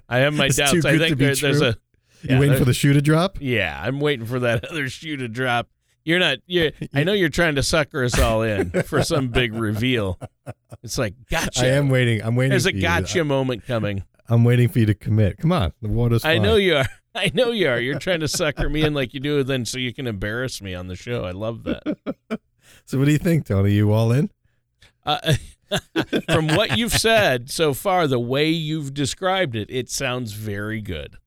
have 0.09 0.33
my 0.33 0.47
It's 0.47 0.57
doubts. 0.57 0.85
I 0.85 0.97
think 0.97 1.17
there, 1.17 1.35
there's 1.35 1.61
a 1.61 1.77
you 2.21 2.31
yeah, 2.31 2.39
waiting 2.39 2.57
for 2.57 2.65
the 2.65 2.73
shoe 2.73 2.93
to 2.93 3.01
drop? 3.01 3.37
Yeah, 3.39 3.79
I'm 3.81 3.99
waiting 3.99 4.25
for 4.25 4.39
that 4.39 4.65
other 4.69 4.89
shoe 4.89 5.15
to 5.17 5.27
drop. 5.27 5.69
You're 6.03 6.19
not. 6.19 6.39
You. 6.47 6.71
I 6.93 7.03
know 7.03 7.13
you're 7.13 7.29
trying 7.29 7.55
to 7.55 7.63
sucker 7.63 8.03
us 8.03 8.17
all 8.19 8.41
in 8.41 8.71
for 8.83 9.03
some 9.03 9.27
big 9.29 9.53
reveal. 9.53 10.19
It's 10.83 10.97
like 10.97 11.13
gotcha. 11.29 11.63
I 11.65 11.67
am 11.69 11.89
waiting. 11.89 12.21
I'm 12.23 12.35
waiting. 12.35 12.49
There's 12.51 12.65
a 12.65 12.73
you. 12.73 12.81
gotcha 12.81 13.23
moment 13.23 13.65
coming. 13.67 14.03
I'm 14.27 14.43
waiting 14.43 14.69
for 14.69 14.79
you 14.79 14.85
to 14.87 14.93
commit. 14.95 15.37
Come 15.37 15.51
on, 15.51 15.73
the 15.81 15.89
water's. 15.89 16.25
I 16.25 16.37
know 16.39 16.55
you 16.55 16.77
are. 16.77 16.85
I 17.19 17.31
know 17.33 17.51
you 17.51 17.67
are. 17.67 17.79
You're 17.79 17.99
trying 17.99 18.21
to 18.21 18.27
sucker 18.27 18.69
me 18.69 18.83
in 18.83 18.93
like 18.93 19.13
you 19.13 19.19
do, 19.19 19.43
then 19.43 19.65
so 19.65 19.77
you 19.77 19.93
can 19.93 20.07
embarrass 20.07 20.61
me 20.61 20.73
on 20.73 20.88
the 20.88 20.95
show. 20.95 21.25
I 21.25 21.31
love 21.31 21.63
that. 21.63 21.97
So 22.85 22.97
what 22.97 23.05
do 23.05 23.11
you 23.11 23.19
think, 23.19 23.45
Tony? 23.45 23.73
You 23.73 23.91
all 23.91 24.11
in? 24.11 24.31
Uh, 25.05 25.35
from 26.31 26.47
what 26.47 26.77
you've 26.77 26.93
said 26.93 27.51
so 27.51 27.73
far, 27.73 28.07
the 28.07 28.19
way 28.19 28.49
you've 28.49 28.93
described 28.93 29.55
it, 29.55 29.69
it 29.69 29.89
sounds 29.89 30.33
very 30.33 30.81
good. 30.81 31.17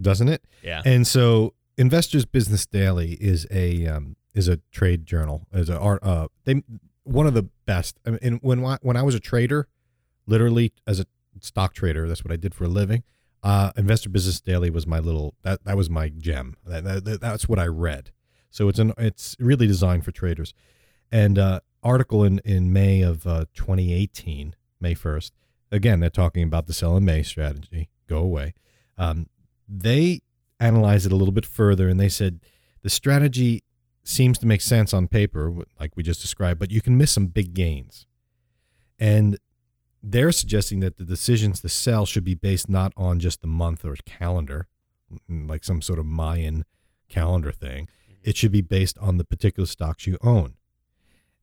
Doesn't 0.00 0.28
it? 0.28 0.44
Yeah. 0.62 0.82
And 0.84 1.06
so, 1.06 1.54
Investor's 1.76 2.24
Business 2.24 2.66
Daily 2.66 3.12
is 3.20 3.46
a 3.50 3.86
um, 3.86 4.16
is 4.34 4.48
a 4.48 4.58
trade 4.72 5.06
journal. 5.06 5.46
Is 5.52 5.68
a 5.68 5.78
art. 5.78 6.02
Uh, 6.02 6.28
they 6.44 6.62
one 7.04 7.26
of 7.26 7.34
the 7.34 7.48
best. 7.66 7.98
I 8.04 8.10
mean, 8.10 8.40
when 8.42 8.62
when 8.82 8.96
I 8.96 9.02
was 9.02 9.14
a 9.14 9.20
trader, 9.20 9.68
literally 10.26 10.72
as 10.86 10.98
a 10.98 11.06
stock 11.40 11.74
trader, 11.74 12.08
that's 12.08 12.24
what 12.24 12.32
I 12.32 12.36
did 12.36 12.54
for 12.54 12.64
a 12.64 12.68
living. 12.68 13.04
Uh, 13.42 13.72
Investor 13.76 14.08
Business 14.08 14.40
Daily 14.40 14.70
was 14.70 14.86
my 14.86 15.00
little 15.00 15.34
that 15.42 15.64
that 15.64 15.76
was 15.76 15.90
my 15.90 16.08
gem. 16.08 16.56
That, 16.64 17.04
that, 17.04 17.20
that's 17.20 17.48
what 17.48 17.58
I 17.58 17.66
read. 17.66 18.10
So 18.50 18.68
it's 18.68 18.78
an 18.78 18.92
it's 18.98 19.36
really 19.40 19.66
designed 19.66 20.04
for 20.04 20.12
traders. 20.12 20.54
And 21.10 21.38
uh, 21.38 21.60
article 21.82 22.24
in 22.24 22.40
in 22.44 22.72
May 22.72 23.02
of 23.02 23.26
uh, 23.26 23.46
2018, 23.54 24.54
May 24.80 24.94
1st. 24.94 25.32
Again, 25.70 26.00
they're 26.00 26.10
talking 26.10 26.44
about 26.44 26.66
the 26.66 26.72
sell 26.72 26.96
in 26.96 27.04
May 27.04 27.22
strategy. 27.22 27.88
Go 28.06 28.18
away. 28.18 28.54
Um, 28.98 29.26
they 29.68 30.20
analyzed 30.60 31.06
it 31.06 31.12
a 31.12 31.16
little 31.16 31.32
bit 31.32 31.46
further 31.46 31.88
and 31.88 31.98
they 31.98 32.08
said 32.08 32.40
the 32.82 32.90
strategy 32.90 33.64
seems 34.04 34.38
to 34.38 34.46
make 34.46 34.60
sense 34.60 34.92
on 34.92 35.08
paper, 35.08 35.52
like 35.78 35.96
we 35.96 36.02
just 36.02 36.20
described, 36.20 36.58
but 36.58 36.70
you 36.70 36.80
can 36.80 36.96
miss 36.96 37.12
some 37.12 37.26
big 37.26 37.54
gains. 37.54 38.06
And 38.98 39.38
they're 40.02 40.32
suggesting 40.32 40.80
that 40.80 40.96
the 40.96 41.04
decisions 41.04 41.60
to 41.60 41.68
sell 41.68 42.04
should 42.04 42.24
be 42.24 42.34
based 42.34 42.68
not 42.68 42.92
on 42.96 43.20
just 43.20 43.40
the 43.40 43.46
month 43.46 43.84
or 43.84 43.94
calendar, 44.04 44.66
mm, 45.30 45.48
like 45.48 45.64
some 45.64 45.80
sort 45.80 45.98
of 45.98 46.06
Mayan 46.06 46.64
calendar 47.08 47.52
thing. 47.52 47.88
It 48.22 48.36
should 48.36 48.52
be 48.52 48.62
based 48.62 48.98
on 48.98 49.16
the 49.16 49.24
particular 49.24 49.66
stocks 49.66 50.06
you 50.06 50.18
own. 50.20 50.54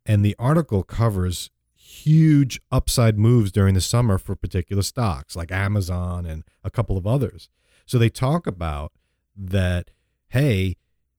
And 0.05 0.25
the 0.25 0.35
article 0.39 0.83
covers 0.83 1.51
huge 1.73 2.59
upside 2.71 3.17
moves 3.17 3.51
during 3.51 3.73
the 3.73 3.81
summer 3.81 4.17
for 4.17 4.35
particular 4.35 4.83
stocks 4.83 5.35
like 5.35 5.51
Amazon 5.51 6.25
and 6.25 6.43
a 6.63 6.69
couple 6.69 6.97
of 6.97 7.07
others. 7.07 7.49
So 7.85 7.97
they 7.97 8.09
talk 8.09 8.45
about 8.45 8.91
that, 9.35 9.89
hey, 10.29 10.75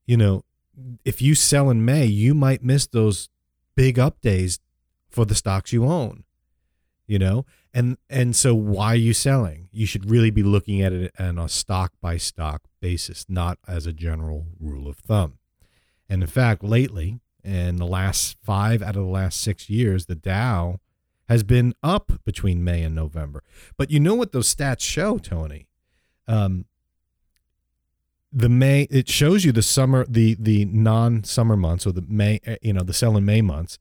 you 0.07 0.17
know, 0.17 0.45
if 1.05 1.21
you 1.21 1.35
sell 1.35 1.71
in 1.71 1.85
May, 1.85 2.07
you 2.07 2.35
might 2.35 2.63
miss 2.63 2.87
those 2.87 3.29
big 3.75 3.99
up 3.99 4.21
days 4.21 4.61
for 5.09 5.25
the 5.25 5.35
stocks 5.35 5.73
you 5.73 5.85
own. 5.85 6.25
You 7.11 7.19
know? 7.19 7.45
And 7.75 7.99
and 8.09 8.37
so 8.37 8.55
why 8.55 8.93
are 8.93 8.97
you 8.97 9.13
selling? 9.13 9.69
You 9.73 9.85
should 9.85 10.09
really 10.09 10.31
be 10.31 10.45
looking 10.45 10.81
at 10.81 10.93
it 10.93 11.13
on 11.19 11.39
a 11.39 11.49
stock 11.49 11.93
by 12.01 12.19
stock 12.19 12.63
basis, 12.81 13.27
not 13.29 13.59
as 13.67 13.85
a 13.85 13.93
general 13.93 14.47
rule 14.61 14.89
of 14.89 14.99
thumb. 14.99 15.39
And 16.09 16.23
in 16.23 16.29
fact, 16.29 16.63
lately, 16.63 17.19
in 17.43 17.77
the 17.77 17.87
last 17.87 18.37
five 18.45 18.81
out 18.81 18.95
of 18.95 19.03
the 19.03 19.11
last 19.11 19.41
six 19.41 19.69
years, 19.69 20.07
the 20.07 20.15
Dow 20.15 20.79
has 21.29 21.43
been 21.43 21.75
up 21.83 22.13
between 22.25 22.63
May 22.63 22.85
and 22.85 22.95
November. 22.95 23.43
But 23.77 23.91
you 23.91 23.99
know 23.99 24.15
what 24.15 24.31
those 24.31 24.53
stats 24.55 24.83
show, 24.83 25.19
Tony? 25.19 25.67
Um, 26.29 26.67
the 28.33 28.49
May 28.49 28.83
it 28.91 29.09
shows 29.09 29.45
you 29.45 29.51
the 29.51 29.63
summer 29.63 30.07
the 30.09 30.37
the 30.39 30.65
non 30.67 31.25
summer 31.25 31.57
months 31.57 31.89
or 31.89 31.93
the 31.93 32.05
May 32.07 32.39
eh, 32.45 32.57
you 32.63 32.73
know 32.73 32.85
the 32.85 32.95
sell 32.95 33.17
in 33.17 33.25
May 33.25 33.43
months 33.43 33.81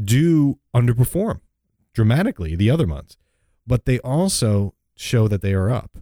do 0.00 0.60
underperform 0.72 1.40
dramatically 1.92 2.56
the 2.56 2.70
other 2.70 2.86
months, 2.86 3.16
but 3.66 3.84
they 3.84 3.98
also 4.00 4.74
show 4.94 5.28
that 5.28 5.42
they 5.42 5.54
are 5.54 5.70
up. 5.70 5.98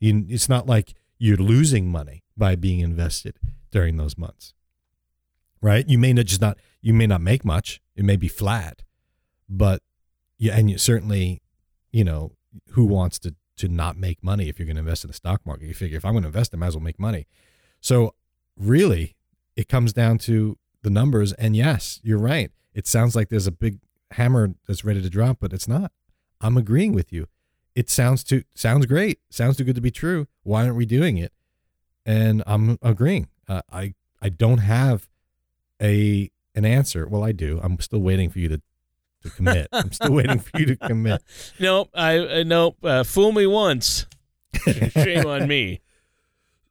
It's 0.00 0.48
not 0.48 0.66
like 0.66 0.94
you're 1.18 1.36
losing 1.36 1.88
money 1.88 2.24
by 2.36 2.56
being 2.56 2.80
invested 2.80 3.38
during 3.70 3.96
those 3.96 4.16
months, 4.16 4.54
right? 5.60 5.86
You 5.88 5.98
may 5.98 6.12
not 6.12 6.26
just 6.26 6.40
not 6.40 6.58
you 6.80 6.94
may 6.94 7.06
not 7.06 7.20
make 7.20 7.44
much. 7.44 7.80
It 7.94 8.04
may 8.04 8.16
be 8.16 8.28
flat, 8.28 8.82
but 9.48 9.82
yeah, 10.38 10.56
and 10.56 10.70
you 10.70 10.78
certainly, 10.78 11.42
you 11.92 12.04
know, 12.04 12.32
who 12.70 12.84
wants 12.84 13.18
to 13.20 13.34
to 13.56 13.68
not 13.68 13.98
make 13.98 14.24
money 14.24 14.48
if 14.48 14.58
you're 14.58 14.66
going 14.66 14.76
to 14.76 14.80
invest 14.80 15.04
in 15.04 15.08
the 15.08 15.14
stock 15.14 15.44
market? 15.44 15.66
You 15.66 15.74
figure 15.74 15.98
if 15.98 16.04
I'm 16.04 16.12
going 16.12 16.22
to 16.22 16.28
invest, 16.28 16.54
I 16.54 16.56
might 16.56 16.68
as 16.68 16.76
well 16.76 16.82
make 16.82 16.98
money. 16.98 17.26
So 17.80 18.14
really, 18.56 19.16
it 19.54 19.68
comes 19.68 19.92
down 19.92 20.16
to 20.18 20.56
the 20.82 20.88
numbers. 20.88 21.34
And 21.34 21.54
yes, 21.54 22.00
you're 22.02 22.18
right. 22.18 22.50
It 22.72 22.86
sounds 22.86 23.14
like 23.14 23.28
there's 23.28 23.46
a 23.46 23.52
big 23.52 23.80
hammer 24.12 24.54
that's 24.66 24.84
ready 24.84 25.00
to 25.02 25.10
drop, 25.10 25.38
but 25.40 25.52
it's 25.52 25.68
not. 25.68 25.92
I'm 26.40 26.56
agreeing 26.56 26.92
with 26.92 27.12
you. 27.12 27.26
It 27.74 27.88
sounds 27.88 28.24
too 28.24 28.42
sounds 28.54 28.86
great. 28.86 29.20
Sounds 29.30 29.56
too 29.56 29.64
good 29.64 29.76
to 29.76 29.80
be 29.80 29.90
true. 29.90 30.26
Why 30.42 30.64
aren't 30.64 30.76
we 30.76 30.86
doing 30.86 31.16
it? 31.18 31.32
And 32.04 32.42
I'm 32.46 32.78
agreeing. 32.82 33.28
Uh, 33.48 33.62
I 33.70 33.94
I 34.20 34.28
don't 34.28 34.58
have 34.58 35.08
a 35.80 36.30
an 36.54 36.64
answer. 36.64 37.06
Well, 37.06 37.22
I 37.22 37.32
do. 37.32 37.60
I'm 37.62 37.78
still 37.80 38.00
waiting 38.00 38.28
for 38.30 38.38
you 38.38 38.48
to 38.48 38.60
to 39.22 39.30
commit. 39.30 39.68
I'm 39.72 39.92
still 39.92 40.12
waiting 40.12 40.38
for 40.40 40.58
you 40.58 40.66
to 40.66 40.76
commit. 40.76 41.22
Nope. 41.58 41.90
I 41.94 42.18
uh, 42.18 42.42
nope. 42.44 42.76
Uh, 42.82 43.04
fool 43.04 43.32
me 43.32 43.46
once. 43.46 44.06
Shame 44.90 45.26
on 45.26 45.46
me. 45.46 45.80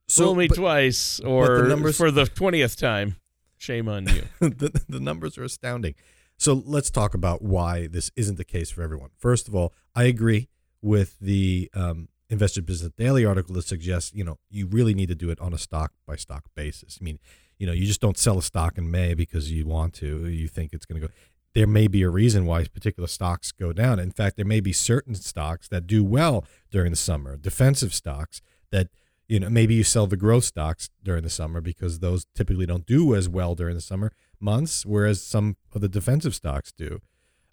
fool 0.09 0.35
me 0.35 0.47
but- 0.47 0.57
twice, 0.57 1.17
the 1.17 1.27
or 1.27 1.63
numbers- 1.63 1.95
for 1.97 2.11
the 2.11 2.25
twentieth 2.25 2.75
time. 2.75 3.15
Shame 3.57 3.87
on 3.89 4.07
you. 4.07 4.23
the, 4.39 4.81
the 4.87 4.99
numbers 4.99 5.37
are 5.37 5.43
astounding. 5.43 5.95
So 6.39 6.63
let's 6.65 6.89
talk 6.89 7.13
about 7.13 7.41
why 7.41 7.87
this 7.87 8.11
isn't 8.15 8.37
the 8.37 8.45
case 8.45 8.71
for 8.71 8.81
everyone. 8.81 9.09
First 9.17 9.49
of 9.49 9.55
all, 9.55 9.73
I 9.93 10.05
agree 10.05 10.47
with 10.81 11.19
the 11.19 11.69
um, 11.73 12.07
Investor 12.29 12.61
Business 12.61 12.93
Daily 12.97 13.25
article 13.25 13.53
that 13.55 13.65
suggests 13.65 14.13
you 14.15 14.23
know 14.23 14.37
you 14.49 14.65
really 14.65 14.93
need 14.93 15.09
to 15.09 15.15
do 15.15 15.29
it 15.29 15.39
on 15.41 15.53
a 15.53 15.57
stock 15.57 15.91
by 16.07 16.15
stock 16.15 16.45
basis. 16.55 16.97
I 16.99 17.03
mean, 17.03 17.19
you 17.57 17.67
know, 17.67 17.73
you 17.73 17.85
just 17.85 17.99
don't 17.99 18.17
sell 18.17 18.37
a 18.37 18.41
stock 18.41 18.77
in 18.77 18.89
May 18.89 19.15
because 19.15 19.51
you 19.51 19.65
want 19.65 19.93
to. 19.95 20.27
You 20.27 20.47
think 20.47 20.71
it's 20.71 20.85
going 20.85 21.01
to 21.01 21.07
go. 21.07 21.13
There 21.53 21.67
may 21.67 21.89
be 21.89 22.03
a 22.03 22.09
reason 22.09 22.45
why 22.45 22.63
particular 22.63 23.07
stocks 23.07 23.51
go 23.51 23.73
down. 23.73 23.99
In 23.99 24.11
fact, 24.11 24.37
there 24.37 24.45
may 24.45 24.61
be 24.61 24.71
certain 24.71 25.15
stocks 25.15 25.67
that 25.67 25.87
do 25.87 26.05
well 26.05 26.45
during 26.71 26.91
the 26.91 26.95
summer, 26.95 27.35
defensive 27.35 27.93
stocks 27.93 28.41
that 28.71 28.87
you 29.29 29.39
know 29.39 29.49
maybe 29.49 29.75
you 29.75 29.83
sell 29.83 30.07
the 30.07 30.17
growth 30.17 30.43
stocks 30.43 30.89
during 31.03 31.23
the 31.23 31.29
summer 31.29 31.61
because 31.61 31.99
those 31.99 32.25
typically 32.35 32.65
don't 32.65 32.85
do 32.85 33.15
as 33.15 33.29
well 33.29 33.55
during 33.55 33.75
the 33.75 33.81
summer 33.81 34.11
months 34.39 34.85
whereas 34.85 35.23
some 35.23 35.55
of 35.73 35.79
the 35.79 35.89
defensive 35.89 36.35
stocks 36.35 36.73
do 36.73 36.99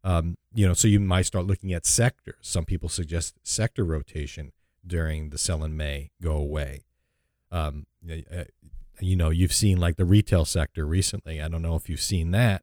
um, 0.03 0.37
you 0.53 0.67
know 0.67 0.75
so 0.75 0.89
you 0.89 0.99
might 0.99 1.27
start 1.27 1.47
looking 1.47 1.73
at 1.73 1.87
sectors 1.87 2.37
some 2.41 2.65
people 2.65 2.89
suggest 2.89 3.35
sector 3.45 3.85
rotation 3.85 4.53
during 4.85 5.31
the 5.31 5.39
sell 5.39 5.63
in 5.63 5.77
may 5.77 6.11
go 6.21 6.33
away 6.33 6.83
um, 7.53 7.87
you 9.01 9.17
know, 9.17 9.31
you've 9.31 9.53
seen 9.53 9.79
like 9.79 9.97
the 9.97 10.05
retail 10.05 10.45
sector 10.45 10.87
recently. 10.87 11.41
I 11.41 11.49
don't 11.49 11.63
know 11.63 11.77
if 11.77 11.89
you've 11.89 12.01
seen 12.01 12.31
that 12.33 12.63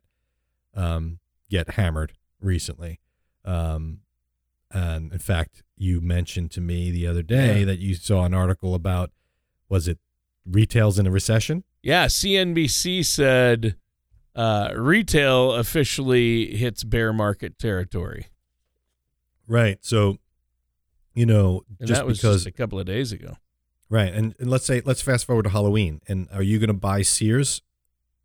um, 0.75 1.20
get 1.50 1.72
hammered 1.72 2.13
recently. 2.39 3.00
Um, 3.46 4.00
and 4.74 5.13
in 5.13 5.20
fact, 5.20 5.63
you 5.77 6.01
mentioned 6.01 6.51
to 6.51 6.62
me 6.62 6.92
the 6.92 7.08
other 7.08 7.22
day 7.24 7.60
Yeah. 7.60 7.65
that 7.65 7.80
you 7.80 7.94
saw 7.96 8.25
an 8.25 8.34
article 8.34 8.74
about 8.75 9.12
was 9.70 9.88
it 9.88 10.00
retail's 10.46 10.98
in 11.00 11.08
a 11.08 11.12
recession? 11.12 11.63
Yeah, 11.82 12.08
CNBC 12.08 13.06
said 13.06 13.75
uh, 14.36 14.72
retail 14.75 15.53
officially 15.53 16.56
hits 16.56 16.84
bear 16.84 17.13
market 17.13 17.58
territory. 17.60 18.27
Right. 19.48 19.77
So, 19.82 20.18
you 21.13 21.25
know, 21.25 21.63
And 21.80 21.88
just 21.88 22.00
that 22.01 22.08
was 22.08 22.18
because 22.20 22.44
just 22.44 22.48
a 22.48 22.51
couple 22.51 22.80
of 22.80 22.86
days 22.86 23.12
ago. 23.12 23.38
right, 23.89 24.12
and, 24.13 24.34
and 24.39 24.50
let's 24.50 24.65
say 24.65 24.82
let's 24.86 25.01
fast 25.01 25.25
forward 25.25 25.44
to 25.44 25.50
Halloween, 25.50 26.01
and 26.08 26.27
are 26.34 26.42
you 26.42 26.58
going 26.58 26.70
to 26.70 26.74
buy 26.74 27.01
Sears 27.03 27.62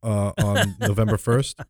uh, 0.03 0.33
on 0.39 0.77
November 0.81 1.19
first? 1.19 1.61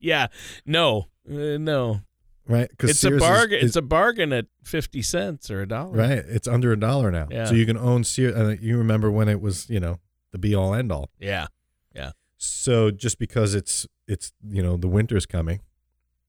Yeah, 0.00 0.28
no, 0.64 1.08
uh, 1.28 1.58
no. 1.58 2.00
Right, 2.48 2.68
because 2.70 2.90
It's 2.90 3.04
a 3.04 3.10
bargain. 3.10 3.58
it's 3.62 3.76
a 3.76 3.82
bargain 3.82 4.32
at 4.32 4.46
fifty 4.64 5.02
cents 5.02 5.50
or 5.50 5.60
a 5.62 5.68
dollar. 5.68 5.92
right. 5.96 6.24
It's 6.26 6.48
under 6.48 6.72
a 6.72 6.80
dollar 6.80 7.10
now, 7.10 7.28
Yeah. 7.30 7.44
so 7.44 7.54
you 7.54 7.66
can 7.66 7.76
own 7.76 8.04
Sears. 8.04 8.34
And 8.34 8.58
you 8.62 8.78
remember 8.78 9.10
when 9.10 9.28
it 9.28 9.40
was, 9.42 9.68
you 9.68 9.78
know, 9.80 10.00
the 10.32 10.38
be 10.38 10.54
all 10.54 10.74
end 10.74 10.90
all. 10.90 11.10
Yeah, 11.20 11.46
Yeah. 11.94 12.12
So 12.38 12.90
just 12.90 13.18
because 13.18 13.54
it's 13.54 13.86
it's 14.06 14.32
you 14.48 14.62
know 14.62 14.76
the 14.78 14.88
winter's 14.88 15.26
coming, 15.26 15.60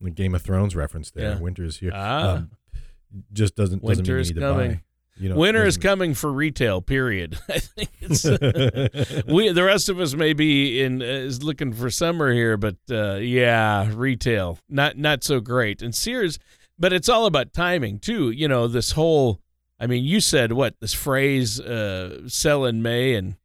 the 0.01 0.09
Game 0.11 0.35
of 0.35 0.41
Thrones 0.41 0.75
reference 0.75 1.09
there, 1.11 1.31
Yeah. 1.31 1.39
winter 1.39 1.63
is 1.63 1.77
here. 1.77 1.91
Ah. 1.93 2.35
um, 2.37 2.51
just 3.31 3.55
doesn't 3.55 3.81
doesn't 3.83 4.05
mean 4.07 4.17
you 4.17 4.23
need 4.33 4.39
coming. 4.39 4.69
to 4.71 4.75
buy. 4.77 4.81
You 5.19 5.29
know, 5.29 5.35
winter 5.35 5.65
is 5.65 5.77
coming 5.77 6.13
for 6.13 6.31
retail. 6.31 6.81
Period. 6.81 7.37
I 7.49 7.59
think 7.59 7.89
it's 7.99 8.23
we. 9.27 9.51
The 9.51 9.63
rest 9.65 9.89
of 9.89 9.99
us 9.99 10.13
may 10.13 10.31
be 10.33 10.81
in 10.81 11.01
uh, 11.01 11.05
is 11.05 11.43
looking 11.43 11.73
for 11.73 11.89
summer 11.89 12.31
here, 12.31 12.55
but 12.55 12.77
uh, 12.89 13.15
yeah, 13.15 13.91
retail 13.93 14.59
not 14.69 14.97
not 14.97 15.23
so 15.23 15.41
great. 15.41 15.81
And 15.81 15.93
Sears, 15.93 16.39
but 16.77 16.93
it's 16.93 17.09
all 17.09 17.25
about 17.25 17.51
timing 17.51 17.99
too. 17.99 18.31
You 18.31 18.47
know, 18.47 18.67
this 18.67 18.91
whole. 18.93 19.41
I 19.81 19.87
mean, 19.87 20.03
you 20.03 20.19
said 20.19 20.53
what 20.53 20.79
this 20.79 20.93
phrase 20.93 21.59
uh, 21.59 22.27
"sell 22.29 22.63
in 22.65 22.81
May" 22.81 23.15
and 23.15 23.35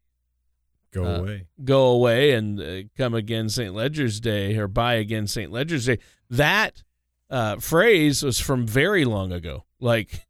Go 0.93 1.05
uh, 1.05 1.19
away. 1.19 1.47
go 1.65 1.87
away 1.87 2.33
and 2.33 2.61
uh, 2.61 2.89
come 2.97 3.15
again 3.15 3.49
St. 3.49 3.75
Leger's 3.75 4.21
Day 4.21 4.57
or 4.57 4.69
buy 4.69 4.95
again 4.95 5.27
St. 5.27 5.51
Leger's 5.51 5.87
Day. 5.87 5.99
That 6.31 6.85
uh, 7.31 7.57
phrase 7.57 8.23
was 8.23 8.39
from 8.39 8.65
very 8.65 9.05
long 9.05 9.33
ago, 9.33 9.65
like 9.81 10.25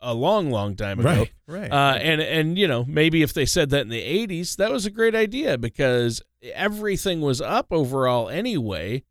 a 0.00 0.14
long, 0.14 0.50
long 0.50 0.76
time 0.76 1.00
ago. 1.00 1.08
Right, 1.08 1.32
right. 1.46 1.72
Uh, 1.72 1.98
and 2.00 2.20
and 2.20 2.58
you 2.58 2.68
know 2.68 2.84
maybe 2.86 3.22
if 3.22 3.32
they 3.32 3.46
said 3.46 3.70
that 3.70 3.82
in 3.82 3.88
the 3.88 4.26
80s, 4.26 4.56
that 4.56 4.70
was 4.70 4.86
a 4.86 4.90
great 4.90 5.14
idea 5.14 5.58
because 5.58 6.22
everything 6.54 7.20
was 7.20 7.40
up 7.40 7.68
overall 7.70 8.28
anyway. 8.28 9.02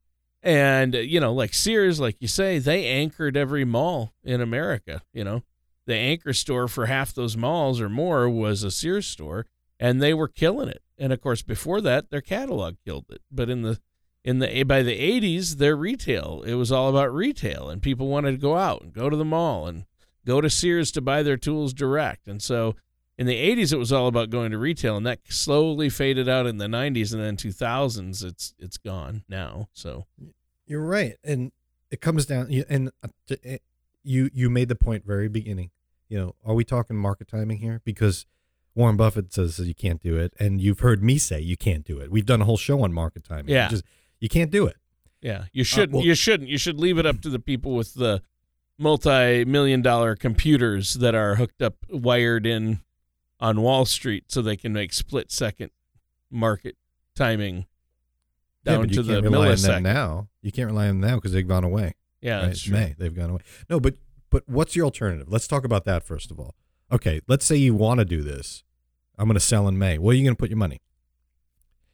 And 0.41 0.93
you 0.93 1.19
know, 1.19 1.33
like 1.33 1.53
Sears, 1.53 1.99
like 1.99 2.17
you 2.19 2.27
say, 2.27 2.59
they 2.59 2.85
anchored 2.85 3.35
every 3.35 3.65
mall 3.65 4.13
in 4.23 4.41
America. 4.41 5.01
You 5.13 5.23
know, 5.23 5.43
the 5.87 5.95
anchor 5.95 6.33
store 6.33 6.67
for 6.67 6.85
half 6.85 7.13
those 7.13 7.35
malls 7.35 7.81
or 7.81 7.89
more 7.89 8.29
was 8.29 8.63
a 8.63 8.71
Sears 8.71 9.07
store, 9.07 9.47
and 9.79 10.01
they 10.01 10.13
were 10.13 10.27
killing 10.27 10.69
it. 10.69 10.81
And 10.97 11.11
of 11.11 11.21
course, 11.21 11.41
before 11.41 11.81
that, 11.81 12.09
their 12.09 12.21
catalog 12.21 12.75
killed 12.85 13.05
it. 13.09 13.21
But 13.31 13.49
in 13.49 13.63
the 13.63 13.79
in 14.23 14.39
the 14.39 14.63
by 14.63 14.83
the 14.83 14.97
80s, 14.97 15.57
their 15.57 15.75
retail 15.75 16.43
it 16.45 16.53
was 16.55 16.71
all 16.71 16.89
about 16.89 17.13
retail, 17.13 17.69
and 17.69 17.81
people 17.81 18.07
wanted 18.07 18.31
to 18.31 18.37
go 18.37 18.55
out 18.55 18.81
and 18.81 18.93
go 18.93 19.09
to 19.09 19.17
the 19.17 19.25
mall 19.25 19.67
and 19.67 19.85
go 20.25 20.41
to 20.41 20.49
Sears 20.49 20.91
to 20.91 21.01
buy 21.01 21.23
their 21.23 21.37
tools 21.37 21.73
direct. 21.73 22.27
And 22.27 22.41
so 22.41 22.75
in 23.17 23.27
the 23.27 23.35
80s 23.35 23.71
it 23.71 23.77
was 23.77 23.91
all 23.93 24.07
about 24.07 24.29
going 24.29 24.51
to 24.51 24.57
retail 24.57 24.97
and 24.97 25.05
that 25.05 25.19
slowly 25.29 25.89
faded 25.89 26.27
out 26.27 26.45
in 26.45 26.57
the 26.57 26.65
90s 26.65 27.13
and 27.13 27.21
then 27.21 27.37
2000s 27.37 28.23
it's 28.23 28.53
it's 28.59 28.77
gone 28.77 29.23
now. 29.29 29.69
So 29.73 30.05
You're 30.67 30.85
right, 30.85 31.15
and 31.23 31.51
it 31.91 32.01
comes 32.01 32.25
down. 32.25 32.51
you- 32.51 32.65
And 32.67 32.91
uh, 33.03 33.35
eh, 33.43 33.57
you 34.03 34.29
you 34.33 34.49
made 34.49 34.67
the 34.67 34.75
point 34.75 35.05
very 35.05 35.29
beginning. 35.29 35.69
You 36.09 36.17
know, 36.19 36.35
are 36.45 36.53
we 36.53 36.63
talking 36.63 36.95
market 36.97 37.27
timing 37.27 37.57
here? 37.59 37.81
Because 37.85 38.25
Warren 38.75 38.97
Buffett 38.97 39.31
says 39.33 39.57
you 39.59 39.73
can't 39.73 40.01
do 40.01 40.17
it, 40.17 40.33
and 40.39 40.59
you've 40.61 40.81
heard 40.81 41.01
me 41.03 41.17
say 41.17 41.39
you 41.39 41.55
can't 41.57 41.85
do 41.85 41.99
it. 41.99 42.11
We've 42.11 42.25
done 42.25 42.41
a 42.41 42.45
whole 42.45 42.57
show 42.57 42.81
on 42.83 42.91
market 42.93 43.23
timing. 43.23 43.53
Yeah. 43.53 43.71
is- 43.71 43.83
you 44.19 44.27
can't 44.29 44.51
do 44.51 44.65
it. 44.67 44.75
yeah, 45.21 45.45
you 45.53 45.63
shouldn't 45.63 45.93
well- 45.93 46.03
you 46.05 46.15
shouldn't 46.15 46.49
you 46.49 46.57
should 46.57 46.79
leave 46.79 46.97
it 46.97 47.05
up 47.05 47.21
to 47.21 47.29
the 47.29 47.39
people 47.39 47.73
with 47.75 47.93
the 47.93 48.21
multi-million 48.77 49.81
dollar 49.81 50.15
computers 50.15 50.95
that 50.95 51.15
are 51.15 51.35
hooked 51.35 51.61
up 51.61 51.75
wired 51.89 52.45
in 52.45 52.81
on 53.39 53.61
Wall 53.61 53.85
Street 53.85 54.25
so 54.31 54.41
they 54.41 54.57
can 54.57 54.73
make 54.73 54.93
split 54.93 55.31
second 55.31 55.71
market 56.31 56.75
timing 57.15 57.65
Yeah, 58.65 58.73
down 58.73 58.81
but 58.81 58.89
to 58.89 58.95
you 58.95 59.01
the 59.03 59.13
can't 59.13 59.23
rely 59.25 59.37
on 59.37 59.55
them 59.55 59.57
millisecond. 59.57 59.81
now. 59.83 60.27
You 60.41 60.51
can't 60.51 60.67
rely 60.67 60.87
on 60.89 60.99
them 60.99 61.09
now 61.09 61.15
because 61.15 61.31
they've 61.33 61.47
gone 61.47 61.63
away. 61.63 61.95
Yeah, 62.21 62.45
right? 62.47 62.55
true. 62.55 62.73
May 62.73 62.95
they've 62.97 63.13
gone 63.15 63.29
away. 63.29 63.41
No, 63.69 63.79
but 63.79 63.95
but 64.29 64.43
what's 64.47 64.75
your 64.75 64.85
alternative? 64.85 65.27
Let's 65.29 65.47
talk 65.47 65.63
about 65.63 65.85
that 65.85 66.03
first 66.03 66.31
of 66.31 66.39
all. 66.39 66.55
Okay, 66.91 67.21
let's 67.27 67.45
say 67.45 67.55
you 67.55 67.73
want 67.73 67.99
to 67.99 68.05
do 68.05 68.21
this. 68.21 68.63
I'm 69.17 69.25
going 69.27 69.35
to 69.35 69.39
sell 69.39 69.67
in 69.67 69.77
May. 69.77 69.97
Where 69.97 70.11
are 70.11 70.15
you 70.15 70.23
going 70.23 70.35
to 70.35 70.39
put 70.39 70.49
your 70.49 70.57
money? 70.57 70.81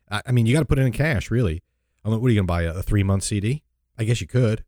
I, 0.09 0.21
I 0.25 0.31
mean, 0.31 0.45
you 0.47 0.53
got 0.53 0.61
to 0.61 0.65
put 0.65 0.79
it 0.79 0.83
in 0.83 0.91
cash, 0.91 1.29
really. 1.29 1.61
I 2.03 2.09
mean, 2.09 2.19
what 2.19 2.27
are 2.27 2.31
you 2.31 2.37
going 2.39 2.47
to 2.47 2.51
buy? 2.51 2.63
A, 2.63 2.79
a 2.79 2.83
three 2.83 3.03
month 3.03 3.23
CD? 3.23 3.63
I 3.97 4.03
guess 4.05 4.21
you 4.21 4.27
could, 4.27 4.63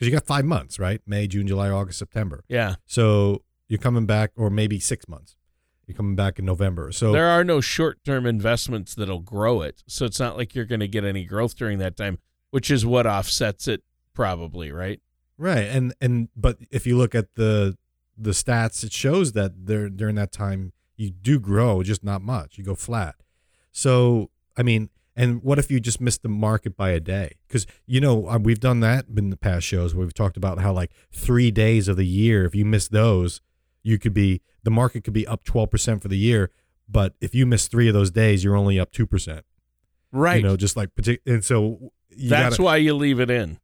because 0.00 0.10
you 0.10 0.16
got 0.16 0.26
five 0.26 0.46
months, 0.46 0.78
right? 0.78 1.02
May, 1.06 1.26
June, 1.26 1.46
July, 1.46 1.68
August, 1.68 1.98
September. 1.98 2.42
Yeah. 2.48 2.76
So 2.86 3.42
you're 3.68 3.78
coming 3.78 4.06
back, 4.06 4.32
or 4.34 4.48
maybe 4.48 4.80
six 4.80 5.06
months. 5.06 5.36
You're 5.86 5.96
coming 5.96 6.16
back 6.16 6.38
in 6.38 6.46
November. 6.46 6.90
So 6.90 7.12
there 7.12 7.26
are 7.26 7.44
no 7.44 7.60
short-term 7.60 8.24
investments 8.24 8.94
that'll 8.94 9.20
grow 9.20 9.60
it, 9.60 9.82
so 9.86 10.06
it's 10.06 10.18
not 10.18 10.38
like 10.38 10.54
you're 10.54 10.64
going 10.64 10.80
to 10.80 10.88
get 10.88 11.04
any 11.04 11.24
growth 11.24 11.54
during 11.56 11.78
that 11.80 11.96
time, 11.96 12.18
which 12.50 12.70
is 12.70 12.86
what 12.86 13.06
offsets 13.06 13.68
it, 13.68 13.82
probably, 14.14 14.72
right? 14.72 15.00
Right, 15.36 15.64
and 15.64 15.92
and 16.00 16.28
but 16.36 16.58
if 16.70 16.86
you 16.86 16.96
look 16.96 17.14
at 17.14 17.34
the 17.34 17.76
the 18.16 18.30
stats, 18.30 18.84
it 18.84 18.92
shows 18.92 19.32
that 19.32 19.66
there 19.66 19.88
during 19.88 20.14
that 20.14 20.32
time 20.32 20.72
you 20.96 21.10
do 21.10 21.40
grow, 21.40 21.82
just 21.82 22.04
not 22.04 22.22
much. 22.22 22.56
You 22.56 22.64
go 22.64 22.74
flat. 22.74 23.16
So 23.72 24.30
I 24.56 24.62
mean, 24.62 24.90
and 25.20 25.42
what 25.42 25.58
if 25.58 25.70
you 25.70 25.80
just 25.80 26.00
missed 26.00 26.22
the 26.22 26.28
market 26.28 26.76
by 26.76 26.90
a 26.90 27.00
day? 27.00 27.36
Because 27.46 27.66
you 27.86 28.00
know 28.00 28.28
uh, 28.28 28.38
we've 28.38 28.60
done 28.60 28.80
that 28.80 29.06
in 29.16 29.30
the 29.30 29.36
past 29.36 29.66
shows 29.66 29.94
where 29.94 30.04
we've 30.06 30.14
talked 30.14 30.36
about 30.36 30.58
how 30.60 30.72
like 30.72 30.90
three 31.12 31.50
days 31.50 31.88
of 31.88 31.96
the 31.96 32.06
year, 32.06 32.44
if 32.44 32.54
you 32.54 32.64
miss 32.64 32.88
those, 32.88 33.40
you 33.82 33.98
could 33.98 34.14
be 34.14 34.40
the 34.62 34.70
market 34.70 35.04
could 35.04 35.12
be 35.14 35.26
up 35.26 35.44
twelve 35.44 35.70
percent 35.70 36.02
for 36.02 36.08
the 36.08 36.18
year, 36.18 36.50
but 36.88 37.14
if 37.20 37.34
you 37.34 37.46
miss 37.46 37.68
three 37.68 37.88
of 37.88 37.94
those 37.94 38.10
days, 38.10 38.42
you're 38.44 38.56
only 38.56 38.78
up 38.80 38.90
two 38.92 39.06
percent. 39.06 39.44
Right. 40.12 40.36
You 40.38 40.42
know, 40.48 40.56
just 40.56 40.76
like 40.76 40.90
and 41.26 41.44
so 41.44 41.92
you 42.10 42.28
that's 42.30 42.56
gotta, 42.56 42.62
why 42.62 42.76
you 42.76 42.94
leave 42.94 43.20
it 43.20 43.30
in. 43.30 43.58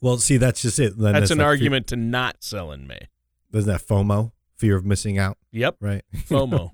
well, 0.00 0.18
see, 0.18 0.36
that's 0.36 0.60
just 0.62 0.78
it. 0.78 0.98
Then 0.98 1.14
That's 1.14 1.30
an 1.30 1.40
argument 1.40 1.86
to 1.88 1.96
not 1.96 2.42
sell 2.44 2.70
in 2.72 2.86
May. 2.86 3.08
There's 3.50 3.64
that 3.66 3.80
FOMO, 3.80 4.32
fear 4.56 4.76
of 4.76 4.84
missing 4.84 5.16
out, 5.18 5.38
Yep. 5.52 5.76
right? 5.80 6.02
FOMO. 6.28 6.72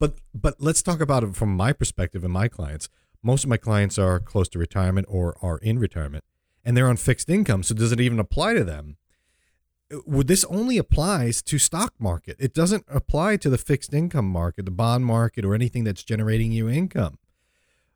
but 0.00 0.14
but 0.34 0.56
let's 0.60 0.82
talk 0.82 1.00
about 1.00 1.22
it 1.22 1.36
from 1.36 1.54
my 1.56 1.72
perspective 1.72 2.24
and 2.24 2.32
my 2.32 2.48
clients. 2.48 2.88
Most 3.22 3.44
of 3.44 3.50
my 3.50 3.56
clients 3.56 3.98
are 3.98 4.20
close 4.20 4.48
to 4.50 4.58
retirement 4.58 5.06
or 5.10 5.36
are 5.42 5.58
in 5.58 5.78
retirement, 5.78 6.24
and 6.64 6.76
they're 6.76 6.88
on 6.88 6.96
fixed 6.96 7.28
income. 7.28 7.62
So 7.62 7.74
does 7.74 7.92
it 7.92 8.00
even 8.00 8.18
apply 8.18 8.54
to 8.54 8.64
them? 8.64 8.96
Would 10.04 10.26
this 10.26 10.44
only 10.46 10.78
applies 10.78 11.42
to 11.42 11.58
stock 11.58 11.94
market? 11.98 12.36
It 12.40 12.52
doesn't 12.52 12.84
apply 12.88 13.36
to 13.38 13.48
the 13.48 13.58
fixed 13.58 13.94
income 13.94 14.28
market, 14.28 14.64
the 14.64 14.72
bond 14.72 15.06
market, 15.06 15.44
or 15.44 15.54
anything 15.54 15.84
that's 15.84 16.02
generating 16.02 16.50
you 16.50 16.68
income, 16.68 17.18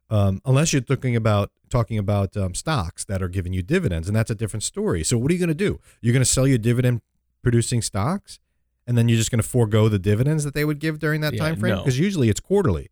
um, 0.08 0.40
unless 0.44 0.72
you're 0.72 0.82
talking 0.82 1.16
about 1.16 1.50
talking 1.68 1.98
about 1.98 2.36
um, 2.36 2.54
stocks 2.54 3.04
that 3.04 3.22
are 3.22 3.28
giving 3.28 3.52
you 3.52 3.62
dividends, 3.62 4.08
and 4.08 4.16
that's 4.16 4.30
a 4.30 4.34
different 4.34 4.62
story. 4.62 5.02
So 5.04 5.16
what 5.18 5.30
are 5.30 5.34
you 5.34 5.38
going 5.40 5.48
to 5.48 5.54
do? 5.54 5.80
You're 6.00 6.12
going 6.12 6.24
to 6.24 6.30
sell 6.30 6.46
your 6.46 6.58
dividend 6.58 7.00
producing 7.42 7.80
stocks, 7.82 8.38
and 8.86 8.98
then 8.98 9.08
you're 9.08 9.18
just 9.18 9.30
going 9.30 9.42
to 9.42 9.48
forego 9.48 9.88
the 9.88 9.98
dividends 9.98 10.44
that 10.44 10.54
they 10.54 10.64
would 10.64 10.78
give 10.78 10.98
during 10.98 11.20
that 11.22 11.34
Yeah, 11.34 11.40
time 11.44 11.56
frame 11.56 11.74
no. 11.74 11.80
because 11.82 11.98
usually 11.98 12.28
it's 12.28 12.40
quarterly. 12.40 12.90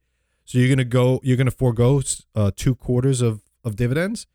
So 0.48 0.56
you're 0.56 0.68
to 0.78 0.84
go, 0.84 1.20
you're 1.22 1.36
to 1.44 1.50
forego 1.50 2.00
uh, 2.34 2.50
two 2.56 2.74
quarters 2.74 3.20
of 3.20 3.42
of 3.64 3.76
dividends 3.76 4.26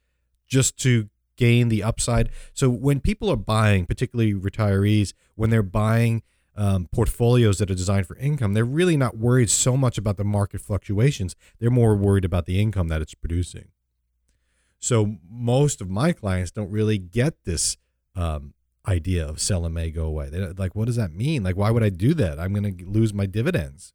just 0.47 0.78
to 0.78 1.10
gain 1.38 1.69
the 1.69 1.82
upside. 1.82 2.30
So 2.54 2.69
when 2.69 2.99
people 2.99 3.32
are 3.32 3.36
buying, 3.36 3.88
particularly 3.88 4.36
retirees, 4.36 5.13
when 5.34 5.49
they're 5.49 5.63
buying 5.63 6.21
um, 6.56 6.88
portfolios 6.91 7.58
that 7.58 7.71
are 7.71 7.76
designed 7.76 8.06
for 8.06 8.15
income, 8.17 8.54
they're 8.54 8.63
really 8.63 8.95
not 8.95 9.17
worried 9.17 9.49
so 9.49 9.76
much 9.76 9.97
about 9.97 10.17
the 10.17 10.23
market 10.23 10.62
fluctuations. 10.62 11.36
They're 11.60 11.71
more 11.71 11.95
worried 11.95 12.26
about 12.26 12.45
the 12.45 12.62
income 12.62 12.89
that 12.89 13.02
it's 13.02 13.15
producing. 13.15 13.69
So 14.78 15.15
most 15.28 15.82
of 15.82 15.89
my 15.89 16.12
clients 16.12 16.52
don't 16.52 16.69
really 16.69 16.99
get 16.99 17.43
this 17.43 17.76
um, 18.15 18.54
idea 18.88 19.28
of 19.28 19.39
sell 19.39 19.65
and 19.65 19.73
may 19.73 19.89
go 19.89 20.06
away. 20.06 20.30
They 20.30 20.38
don't- 20.38 20.60
like, 20.60 20.76
what 20.76 20.86
does 20.86 20.97
that 20.97 21.12
mean? 21.12 21.41
Like, 21.41 21.58
why 21.58 21.71
would 21.71 21.82
I 21.82 21.89
do 21.89 22.13
that? 22.13 22.39
I'm 22.39 22.54
going 22.54 22.78
to 22.78 22.86
lose 22.86 23.15
my 23.15 23.26
dividends. 23.26 23.93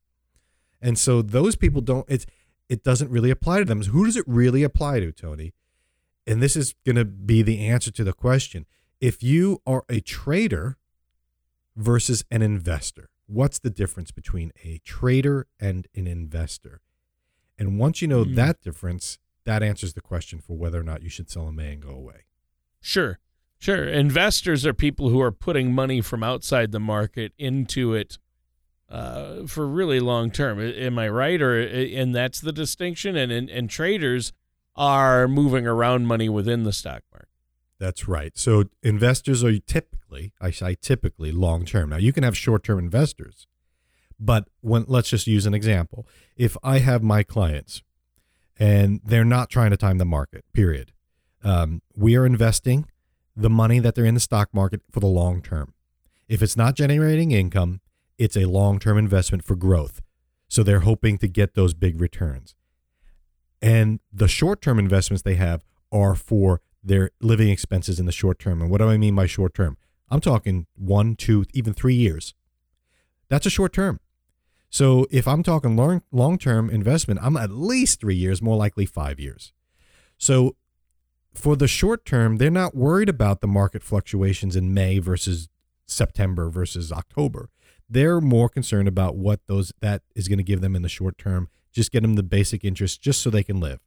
And 0.80 0.98
so 0.98 1.22
those 1.22 1.56
people 1.56 1.80
don't. 1.80 2.06
It's 2.08 2.26
it 2.68 2.82
doesn't 2.84 3.10
really 3.10 3.30
apply 3.30 3.58
to 3.60 3.64
them. 3.64 3.82
Who 3.82 4.04
does 4.04 4.16
it 4.16 4.24
really 4.26 4.62
apply 4.62 5.00
to, 5.00 5.10
Tony? 5.12 5.54
And 6.26 6.42
this 6.42 6.54
is 6.56 6.74
going 6.84 6.96
to 6.96 7.04
be 7.06 7.40
the 7.42 7.66
answer 7.66 7.90
to 7.90 8.04
the 8.04 8.12
question. 8.12 8.66
If 9.00 9.22
you 9.22 9.62
are 9.66 9.84
a 9.88 10.00
trader 10.00 10.76
versus 11.76 12.24
an 12.30 12.42
investor, 12.42 13.08
what's 13.26 13.58
the 13.58 13.70
difference 13.70 14.10
between 14.10 14.52
a 14.64 14.78
trader 14.84 15.46
and 15.58 15.86
an 15.94 16.06
investor? 16.06 16.80
And 17.58 17.78
once 17.78 18.02
you 18.02 18.08
know 18.08 18.24
Mm. 18.24 18.34
that 18.36 18.60
difference, 18.60 19.18
that 19.44 19.62
answers 19.62 19.94
the 19.94 20.00
question 20.00 20.40
for 20.40 20.56
whether 20.56 20.78
or 20.80 20.84
not 20.84 21.02
you 21.02 21.08
should 21.08 21.30
sell 21.30 21.48
a 21.48 21.52
May 21.52 21.72
and 21.72 21.82
go 21.82 21.90
away. 21.90 22.24
Sure. 22.80 23.18
Sure. 23.58 23.84
Investors 23.88 24.64
are 24.66 24.74
people 24.74 25.08
who 25.08 25.20
are 25.20 25.32
putting 25.32 25.72
money 25.74 26.00
from 26.00 26.22
outside 26.22 26.70
the 26.70 26.78
market 26.78 27.32
into 27.38 27.94
it 27.94 28.18
uh, 28.88 29.46
for 29.46 29.66
really 29.66 30.00
long 30.00 30.30
term. 30.30 30.60
Am 30.60 30.98
I 30.98 31.08
right? 31.08 31.40
Or 31.40 31.60
and 31.60 32.14
that's 32.14 32.40
the 32.40 32.52
distinction. 32.52 33.16
And, 33.16 33.30
and 33.30 33.50
and 33.50 33.68
traders 33.68 34.32
are 34.76 35.26
moving 35.28 35.66
around 35.66 36.06
money 36.06 36.28
within 36.28 36.62
the 36.62 36.72
stock 36.72 37.02
market. 37.12 37.28
That's 37.78 38.08
right. 38.08 38.36
So 38.36 38.64
investors 38.82 39.44
are 39.44 39.56
typically, 39.58 40.32
I 40.40 40.50
say 40.50 40.76
typically, 40.80 41.32
long 41.32 41.64
term. 41.64 41.90
Now 41.90 41.96
you 41.96 42.12
can 42.12 42.24
have 42.24 42.36
short 42.36 42.64
term 42.64 42.78
investors, 42.78 43.46
but 44.18 44.48
when 44.60 44.84
let's 44.88 45.10
just 45.10 45.26
use 45.26 45.46
an 45.46 45.54
example. 45.54 46.06
If 46.36 46.56
I 46.62 46.78
have 46.78 47.02
my 47.02 47.22
clients 47.22 47.82
and 48.58 49.00
they're 49.04 49.24
not 49.24 49.50
trying 49.50 49.70
to 49.70 49.76
time 49.76 49.98
the 49.98 50.04
market, 50.04 50.44
period. 50.52 50.92
Um, 51.44 51.82
we 51.96 52.16
are 52.16 52.26
investing 52.26 52.86
the 53.36 53.50
money 53.50 53.78
that 53.78 53.94
they're 53.94 54.04
in 54.04 54.14
the 54.14 54.20
stock 54.20 54.52
market 54.52 54.80
for 54.90 54.98
the 55.00 55.06
long 55.06 55.40
term. 55.40 55.74
If 56.28 56.42
it's 56.42 56.56
not 56.56 56.74
generating 56.74 57.30
income, 57.30 57.80
it's 58.18 58.36
a 58.36 58.46
long 58.46 58.78
term 58.78 58.98
investment 58.98 59.44
for 59.44 59.56
growth. 59.56 60.02
So 60.48 60.62
they're 60.62 60.80
hoping 60.80 61.18
to 61.18 61.28
get 61.28 61.54
those 61.54 61.74
big 61.74 62.00
returns. 62.00 62.54
And 63.60 64.00
the 64.12 64.28
short 64.28 64.60
term 64.60 64.78
investments 64.78 65.22
they 65.22 65.34
have 65.34 65.64
are 65.92 66.14
for 66.14 66.60
their 66.82 67.10
living 67.20 67.48
expenses 67.48 67.98
in 67.98 68.06
the 68.06 68.12
short 68.12 68.38
term. 68.38 68.60
And 68.60 68.70
what 68.70 68.78
do 68.78 68.88
I 68.88 68.96
mean 68.96 69.14
by 69.14 69.26
short 69.26 69.54
term? 69.54 69.76
I'm 70.10 70.20
talking 70.20 70.66
one, 70.74 71.16
two, 71.16 71.44
even 71.52 71.74
three 71.74 71.94
years. 71.94 72.34
That's 73.28 73.46
a 73.46 73.50
short 73.50 73.72
term. 73.72 74.00
So 74.70 75.06
if 75.10 75.26
I'm 75.26 75.42
talking 75.42 75.76
long 75.76 76.02
long 76.12 76.38
term 76.38 76.70
investment, 76.70 77.20
I'm 77.22 77.36
at 77.36 77.50
least 77.50 78.00
three 78.00 78.14
years, 78.14 78.42
more 78.42 78.56
likely 78.56 78.86
five 78.86 79.18
years. 79.18 79.52
So 80.18 80.56
for 81.34 81.56
the 81.56 81.68
short 81.68 82.04
term, 82.04 82.36
they're 82.36 82.50
not 82.50 82.74
worried 82.74 83.08
about 83.08 83.40
the 83.40 83.46
market 83.46 83.82
fluctuations 83.82 84.56
in 84.56 84.74
May 84.74 84.98
versus 84.98 85.48
September 85.86 86.50
versus 86.50 86.92
October. 86.92 87.48
They're 87.88 88.20
more 88.20 88.48
concerned 88.48 88.88
about 88.88 89.16
what 89.16 89.40
those 89.46 89.72
that 89.80 90.02
is 90.14 90.28
going 90.28 90.38
to 90.38 90.44
give 90.44 90.60
them 90.60 90.76
in 90.76 90.82
the 90.82 90.88
short 90.88 91.18
term, 91.18 91.48
just 91.72 91.90
get 91.92 92.02
them 92.02 92.14
the 92.14 92.22
basic 92.22 92.64
interest 92.64 93.00
just 93.00 93.22
so 93.22 93.30
they 93.30 93.42
can 93.42 93.60
live. 93.60 93.80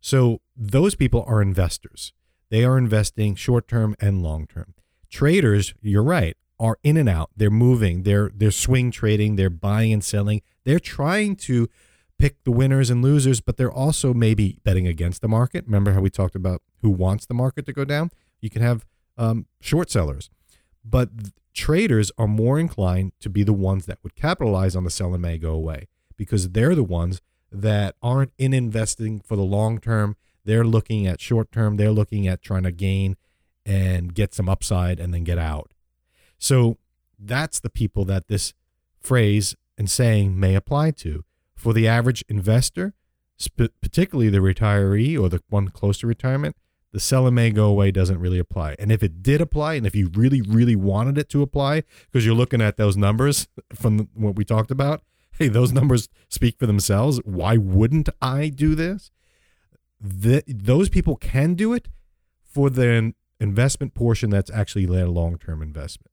So 0.00 0.40
those 0.56 0.94
people 0.94 1.24
are 1.26 1.42
investors. 1.42 2.12
They 2.50 2.64
are 2.64 2.78
investing 2.78 3.34
short 3.34 3.68
term 3.68 3.94
and 4.00 4.22
long 4.22 4.46
term. 4.46 4.74
Traders, 5.10 5.74
you're 5.82 6.02
right, 6.02 6.36
are 6.58 6.78
in 6.82 6.96
and 6.96 7.08
out. 7.08 7.30
They're 7.36 7.50
moving. 7.50 8.02
They're 8.02 8.30
they're 8.34 8.50
swing 8.50 8.90
trading. 8.90 9.36
They're 9.36 9.50
buying 9.50 9.92
and 9.92 10.04
selling. 10.04 10.42
They're 10.64 10.80
trying 10.80 11.36
to 11.36 11.68
pick 12.18 12.44
the 12.44 12.50
winners 12.50 12.90
and 12.90 13.02
losers, 13.02 13.40
but 13.40 13.56
they're 13.56 13.72
also 13.72 14.12
maybe 14.12 14.58
betting 14.62 14.86
against 14.86 15.22
the 15.22 15.28
market. 15.28 15.64
Remember 15.64 15.92
how 15.92 16.00
we 16.00 16.10
talked 16.10 16.34
about 16.34 16.62
who 16.82 16.90
wants 16.90 17.24
the 17.26 17.34
market 17.34 17.64
to 17.66 17.72
go 17.72 17.84
down? 17.84 18.10
You 18.40 18.50
can 18.50 18.62
have 18.62 18.84
um, 19.16 19.46
short 19.60 19.90
sellers, 19.90 20.28
but 20.84 21.10
traders 21.54 22.10
are 22.16 22.26
more 22.26 22.58
inclined 22.58 23.12
to 23.20 23.28
be 23.28 23.42
the 23.42 23.52
ones 23.52 23.86
that 23.86 23.98
would 24.02 24.14
capitalize 24.14 24.76
on 24.76 24.84
the 24.84 24.90
sell 24.90 25.12
and 25.12 25.22
may 25.22 25.38
go 25.38 25.52
away 25.52 25.88
because 26.16 26.50
they're 26.50 26.74
the 26.74 26.84
ones 26.84 27.20
that 27.52 27.96
aren't 28.02 28.32
in 28.38 28.52
investing 28.52 29.20
for 29.20 29.36
the 29.36 29.42
long 29.42 29.78
term. 29.78 30.16
They're 30.44 30.64
looking 30.64 31.06
at 31.06 31.20
short 31.20 31.50
term. 31.52 31.76
They're 31.76 31.90
looking 31.90 32.26
at 32.26 32.42
trying 32.42 32.62
to 32.62 32.72
gain 32.72 33.16
and 33.66 34.14
get 34.14 34.34
some 34.34 34.48
upside 34.48 35.00
and 35.00 35.12
then 35.12 35.24
get 35.24 35.38
out. 35.38 35.72
So 36.38 36.78
that's 37.18 37.60
the 37.60 37.70
people 37.70 38.04
that 38.06 38.28
this 38.28 38.54
phrase 39.00 39.56
and 39.76 39.90
saying 39.90 40.38
may 40.38 40.54
apply 40.54 40.92
to. 40.92 41.24
For 41.54 41.72
the 41.74 41.86
average 41.86 42.24
investor, 42.28 42.94
sp- 43.36 43.76
particularly 43.82 44.30
the 44.30 44.38
retiree 44.38 45.20
or 45.20 45.28
the 45.28 45.42
one 45.50 45.68
close 45.68 45.98
to 45.98 46.06
retirement, 46.06 46.56
the 46.92 47.00
sell 47.00 47.26
and 47.26 47.34
may 47.34 47.50
go 47.50 47.66
away 47.66 47.90
doesn't 47.90 48.18
really 48.18 48.38
apply. 48.38 48.74
And 48.78 48.90
if 48.90 49.02
it 49.02 49.22
did 49.22 49.40
apply, 49.40 49.74
and 49.74 49.86
if 49.86 49.94
you 49.94 50.10
really, 50.12 50.42
really 50.42 50.76
wanted 50.76 51.18
it 51.18 51.28
to 51.30 51.42
apply, 51.42 51.84
because 52.06 52.26
you're 52.26 52.34
looking 52.34 52.60
at 52.60 52.76
those 52.76 52.96
numbers 52.96 53.48
from 53.74 54.08
what 54.14 54.36
we 54.36 54.44
talked 54.44 54.70
about, 54.70 55.02
hey, 55.38 55.48
those 55.48 55.72
numbers 55.72 56.08
speak 56.28 56.58
for 56.58 56.66
themselves. 56.66 57.20
Why 57.24 57.56
wouldn't 57.56 58.08
I 58.20 58.48
do 58.48 58.74
this? 58.74 59.10
The, 60.00 60.42
those 60.46 60.88
people 60.88 61.16
can 61.16 61.54
do 61.54 61.72
it 61.72 61.88
for 62.42 62.70
the 62.70 63.14
investment 63.38 63.94
portion 63.94 64.30
that's 64.30 64.50
actually 64.50 64.86
their 64.86 65.06
long 65.06 65.38
term 65.38 65.62
investment. 65.62 66.12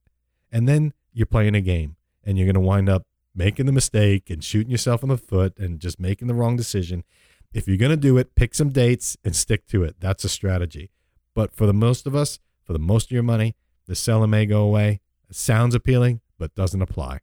And 0.52 0.68
then 0.68 0.94
you're 1.12 1.26
playing 1.26 1.56
a 1.56 1.62
game 1.62 1.96
and 2.24 2.38
you're 2.38 2.46
going 2.46 2.54
to 2.54 2.60
wind 2.60 2.90
up 2.90 3.04
making 3.36 3.66
the 3.66 3.72
mistake 3.72 4.30
and 4.30 4.44
shooting 4.44 4.72
yourself 4.72 5.04
in 5.04 5.10
the 5.10 5.18
foot 5.18 5.58
and 5.60 5.80
just 5.80 6.00
making 6.00 6.28
the 6.28 6.34
wrong 6.34 6.56
decision. 6.56 7.04
If 7.54 7.68
you're 7.68 7.78
going 7.78 7.92
to 7.92 7.98
do 7.98 8.18
it, 8.18 8.36
pick 8.36 8.54
some 8.54 8.70
dates 8.70 9.18
and 9.24 9.36
stick 9.36 9.66
to 9.68 9.84
it. 9.84 9.96
That's 10.00 10.24
a 10.24 10.30
strategy. 10.30 10.92
But 11.34 11.54
for 11.54 11.66
the 11.66 11.74
most 11.74 12.06
of 12.06 12.16
us, 12.16 12.40
for 12.64 12.74
the 12.74 12.80
most 12.80 13.08
of 13.08 13.12
your 13.12 13.24
money, 13.24 13.56
the 13.88 13.96
sell 13.96 14.22
and 14.22 14.32
may 14.32 14.46
go 14.46 14.62
away. 14.62 15.02
It 15.30 15.36
sounds 15.36 15.74
appealing, 15.74 16.22
but 16.38 16.56
doesn't 16.56 16.82
apply. 16.82 17.20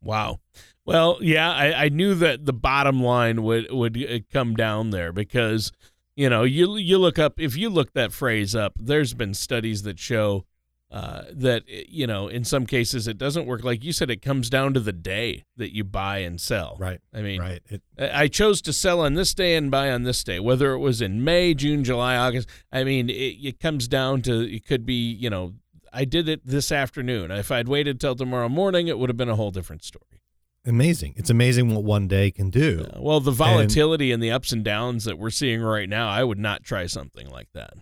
Wow. 0.00 0.40
Well, 0.84 1.18
yeah, 1.20 1.50
I, 1.50 1.84
I 1.84 1.88
knew 1.88 2.14
that 2.14 2.46
the 2.46 2.52
bottom 2.52 3.02
line 3.02 3.42
would 3.42 3.70
would 3.70 3.96
uh, 3.96 4.18
come 4.32 4.54
down 4.54 4.90
there 4.90 5.12
because 5.12 5.72
you 6.16 6.30
know 6.30 6.44
you 6.44 6.76
you 6.76 6.98
look 6.98 7.18
up 7.18 7.38
if 7.38 7.56
you 7.56 7.68
look 7.68 7.92
that 7.92 8.12
phrase 8.12 8.54
up, 8.54 8.74
there's 8.78 9.14
been 9.14 9.34
studies 9.34 9.82
that 9.82 9.98
show 9.98 10.46
uh, 10.90 11.24
that 11.30 11.64
you 11.66 12.06
know 12.06 12.28
in 12.28 12.44
some 12.44 12.66
cases 12.66 13.06
it 13.06 13.18
doesn't 13.18 13.46
work. 13.46 13.62
Like 13.62 13.84
you 13.84 13.92
said, 13.92 14.10
it 14.10 14.22
comes 14.22 14.48
down 14.48 14.74
to 14.74 14.80
the 14.80 14.92
day 14.92 15.44
that 15.56 15.74
you 15.74 15.84
buy 15.84 16.18
and 16.18 16.40
sell. 16.40 16.76
Right. 16.78 17.00
I 17.12 17.20
mean, 17.20 17.40
Right. 17.40 17.60
It, 17.68 17.82
I 17.98 18.28
chose 18.28 18.62
to 18.62 18.72
sell 18.72 19.00
on 19.00 19.14
this 19.14 19.34
day 19.34 19.56
and 19.56 19.70
buy 19.70 19.90
on 19.90 20.04
this 20.04 20.24
day, 20.24 20.40
whether 20.40 20.72
it 20.72 20.78
was 20.78 21.02
in 21.02 21.22
May, 21.22 21.52
June, 21.54 21.84
July, 21.84 22.16
August. 22.16 22.48
I 22.72 22.84
mean, 22.84 23.10
it, 23.10 23.12
it 23.12 23.60
comes 23.60 23.86
down 23.86 24.22
to 24.22 24.40
it 24.40 24.66
could 24.66 24.86
be, 24.86 25.12
you 25.12 25.28
know, 25.28 25.54
I 25.92 26.04
did 26.04 26.28
it 26.28 26.46
this 26.46 26.72
afternoon. 26.72 27.30
If 27.30 27.50
I'd 27.50 27.68
waited 27.68 28.00
till 28.00 28.14
tomorrow 28.14 28.48
morning, 28.48 28.88
it 28.88 28.98
would 28.98 29.10
have 29.10 29.16
been 29.16 29.28
a 29.28 29.36
whole 29.36 29.50
different 29.50 29.84
story. 29.84 30.22
amazing. 30.64 31.14
It's 31.16 31.30
amazing 31.30 31.74
what 31.74 31.84
one 31.84 32.08
day 32.08 32.30
can 32.30 32.50
do. 32.50 32.86
Uh, 32.94 33.00
well, 33.00 33.20
the 33.20 33.30
volatility 33.30 34.12
and, 34.12 34.22
the 34.22 34.30
ups 34.30 34.52
and 34.52 34.64
downs 34.64 35.04
that 35.04 35.18
we're 35.18 35.30
seeing 35.30 35.60
right 35.60 35.88
now, 35.88 36.08
I 36.08 36.24
would 36.24 36.38
not 36.38 36.62
try 36.62 36.86
something 36.86 37.28
like 37.28 37.48
that. 37.52 37.74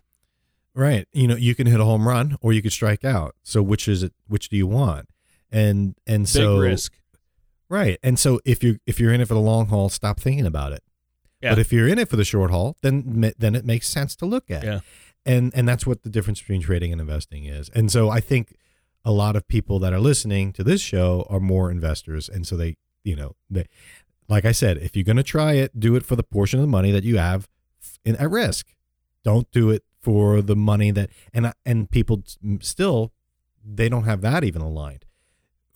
Right. 0.77 1.09
You 1.15 1.27
know, 1.27 1.37
you 1.37 1.55
can 1.55 1.67
hit 1.67 1.81
a 1.81 1.85
home 1.85 2.07
run 2.07 2.37
or 2.43 2.53
you 2.53 2.61
could 2.61 2.73
strike 2.73 3.03
out. 3.03 3.35
So 3.43 3.63
which 3.63 3.89
is 3.89 4.03
it 4.03 4.13
which 4.29 4.51
do 4.51 4.59
you 4.59 4.67
want? 4.67 5.09
And 5.51 5.97
and 6.07 6.25
Big 6.25 6.29
so 6.29 6.59
risk. 6.59 6.93
Right. 7.71 7.99
And 8.03 8.19
so 8.19 8.41
if 8.45 8.63
you 8.63 8.79
if 8.87 9.01
you're 9.01 9.13
in 9.13 9.23
it 9.23 9.27
for 9.27 9.35
the 9.35 9.41
long 9.41 9.69
haul, 9.69 9.89
stop 9.89 10.21
thinking 10.21 10.45
about 10.45 10.73
it. 10.73 10.83
Yeah. 11.41 11.53
But 11.53 11.61
if 11.61 11.73
you're 11.73 11.89
in 11.89 11.99
it 11.99 12.11
for 12.11 12.17
the 12.17 12.27
short 12.27 12.51
haul, 12.51 12.77
then 12.83 13.33
then 13.39 13.55
it 13.55 13.65
makes 13.65 13.89
sense 13.89 14.15
to 14.17 14.27
look 14.27 14.51
at. 14.51 14.65
Yeah. 14.65 14.81
And 15.25 15.51
and 15.55 15.67
that's 15.67 15.87
what 15.87 16.03
the 16.03 16.11
difference 16.11 16.41
between 16.41 16.61
trading 16.61 16.93
and 16.93 17.01
investing 17.01 17.47
is. 17.47 17.71
And 17.71 17.91
so 17.91 18.11
I 18.11 18.21
think 18.21 18.55
a 19.03 19.13
lot 19.13 19.35
of 19.35 19.49
people 19.49 19.79
that 19.79 19.95
are 19.95 20.01
listening 20.01 20.53
to 20.53 20.65
this 20.65 20.83
show 20.83 21.27
are 21.31 21.41
more 21.41 21.71
investors 21.71 22.29
and 22.29 22.47
so 22.47 22.55
they, 22.55 22.77
you 23.03 23.17
know, 23.17 23.35
they 23.49 23.67
like 24.29 24.45
I 24.45 24.53
said, 24.53 24.77
if 24.77 24.95
you're 24.95 25.05
going 25.05 25.17
to 25.17 25.23
try 25.23 25.55
it, 25.55 25.81
do 25.81 25.97
it 25.97 26.05
for 26.05 26.17
the 26.17 26.23
portion 26.23 26.59
of 26.59 26.65
the 26.65 26.71
money 26.71 26.91
that 26.91 27.05
you 27.05 27.17
have 27.17 27.49
in 28.05 28.17
at 28.17 28.31
risk. 28.31 28.75
Don't 29.25 29.51
do 29.51 29.71
it 29.71 29.83
for 30.07 30.41
the 30.41 30.55
money 30.57 30.91
that 30.93 31.11
and 31.35 31.53
and 31.65 31.91
people 31.91 32.23
still 32.61 33.13
they 33.79 33.89
don't 33.89 34.05
have 34.05 34.21
that 34.21 34.45
even 34.45 34.63
aligned 34.63 35.05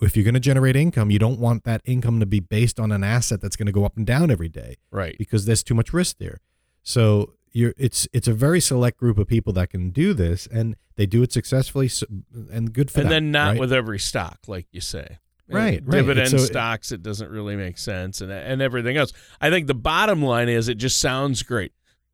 if 0.03 0.17
you're 0.17 0.25
going 0.25 0.33
to 0.33 0.41
generate 0.41 0.77
income, 0.77 1.11
you 1.11 1.19
don't 1.19 1.39
want 1.39 1.65
that 1.65 1.83
income 1.85 2.21
to 2.21 2.27
be 2.27 2.41
based 2.41 2.81
on 2.81 2.91
an 2.91 3.05
asset 3.05 3.39
that's 3.43 3.55
going 3.55 3.67
to 3.67 3.73
go 3.73 3.85
up 3.85 3.99
and 3.99 4.07
down 4.07 4.31
every 4.31 4.49
day 4.49 4.77
Right. 4.91 5.15
because 5.19 5.45
there's 5.45 5.63
too 5.63 5.75
much 5.75 5.93
risk 5.93 6.17
there. 6.19 6.39
So 6.83 7.35
you're 7.53 7.75
it's 7.77 8.09
it's 8.13 8.27
a 8.29 8.33
very 8.33 8.61
select 8.61 8.97
group 8.99 9.19
of 9.19 9.27
people 9.27 9.53
that 9.55 9.69
can 9.69 9.91
do 9.91 10.15
this, 10.15 10.47
and 10.51 10.75
they 10.97 11.05
do 11.05 11.23
it 11.23 11.33
successfully, 11.33 11.89
so, 11.89 12.07
and 12.51 12.73
good 12.73 12.91
for 12.91 13.01
And 13.01 13.11
them, 13.11 13.17
And 13.17 13.27
then 13.27 13.33
not 13.33 13.49
right? 13.51 13.61
with 13.61 13.73
every 13.75 13.99
stock, 13.99 14.39
like 14.47 14.67
you 14.73 14.81
say. 14.81 15.19
Right, 15.49 15.83
right. 15.85 15.99
Dividend 15.99 16.31
So- 16.31 16.39
stocks, 16.39 16.93
it 16.93 17.03
doesn't 17.03 17.29
really 17.31 17.57
make 17.57 17.77
sense, 17.77 18.23
and 18.23 18.33
and 18.33 18.63
everything 18.63 18.97
else. 18.97 19.13
I 19.41 19.51
think 19.51 19.67
the 19.67 19.75
bottom 19.75 20.23
line 20.23 20.49
is 20.49 20.69
it 20.69 20.77
just 20.79 20.99
sounds 20.99 21.43
great. 21.43 21.73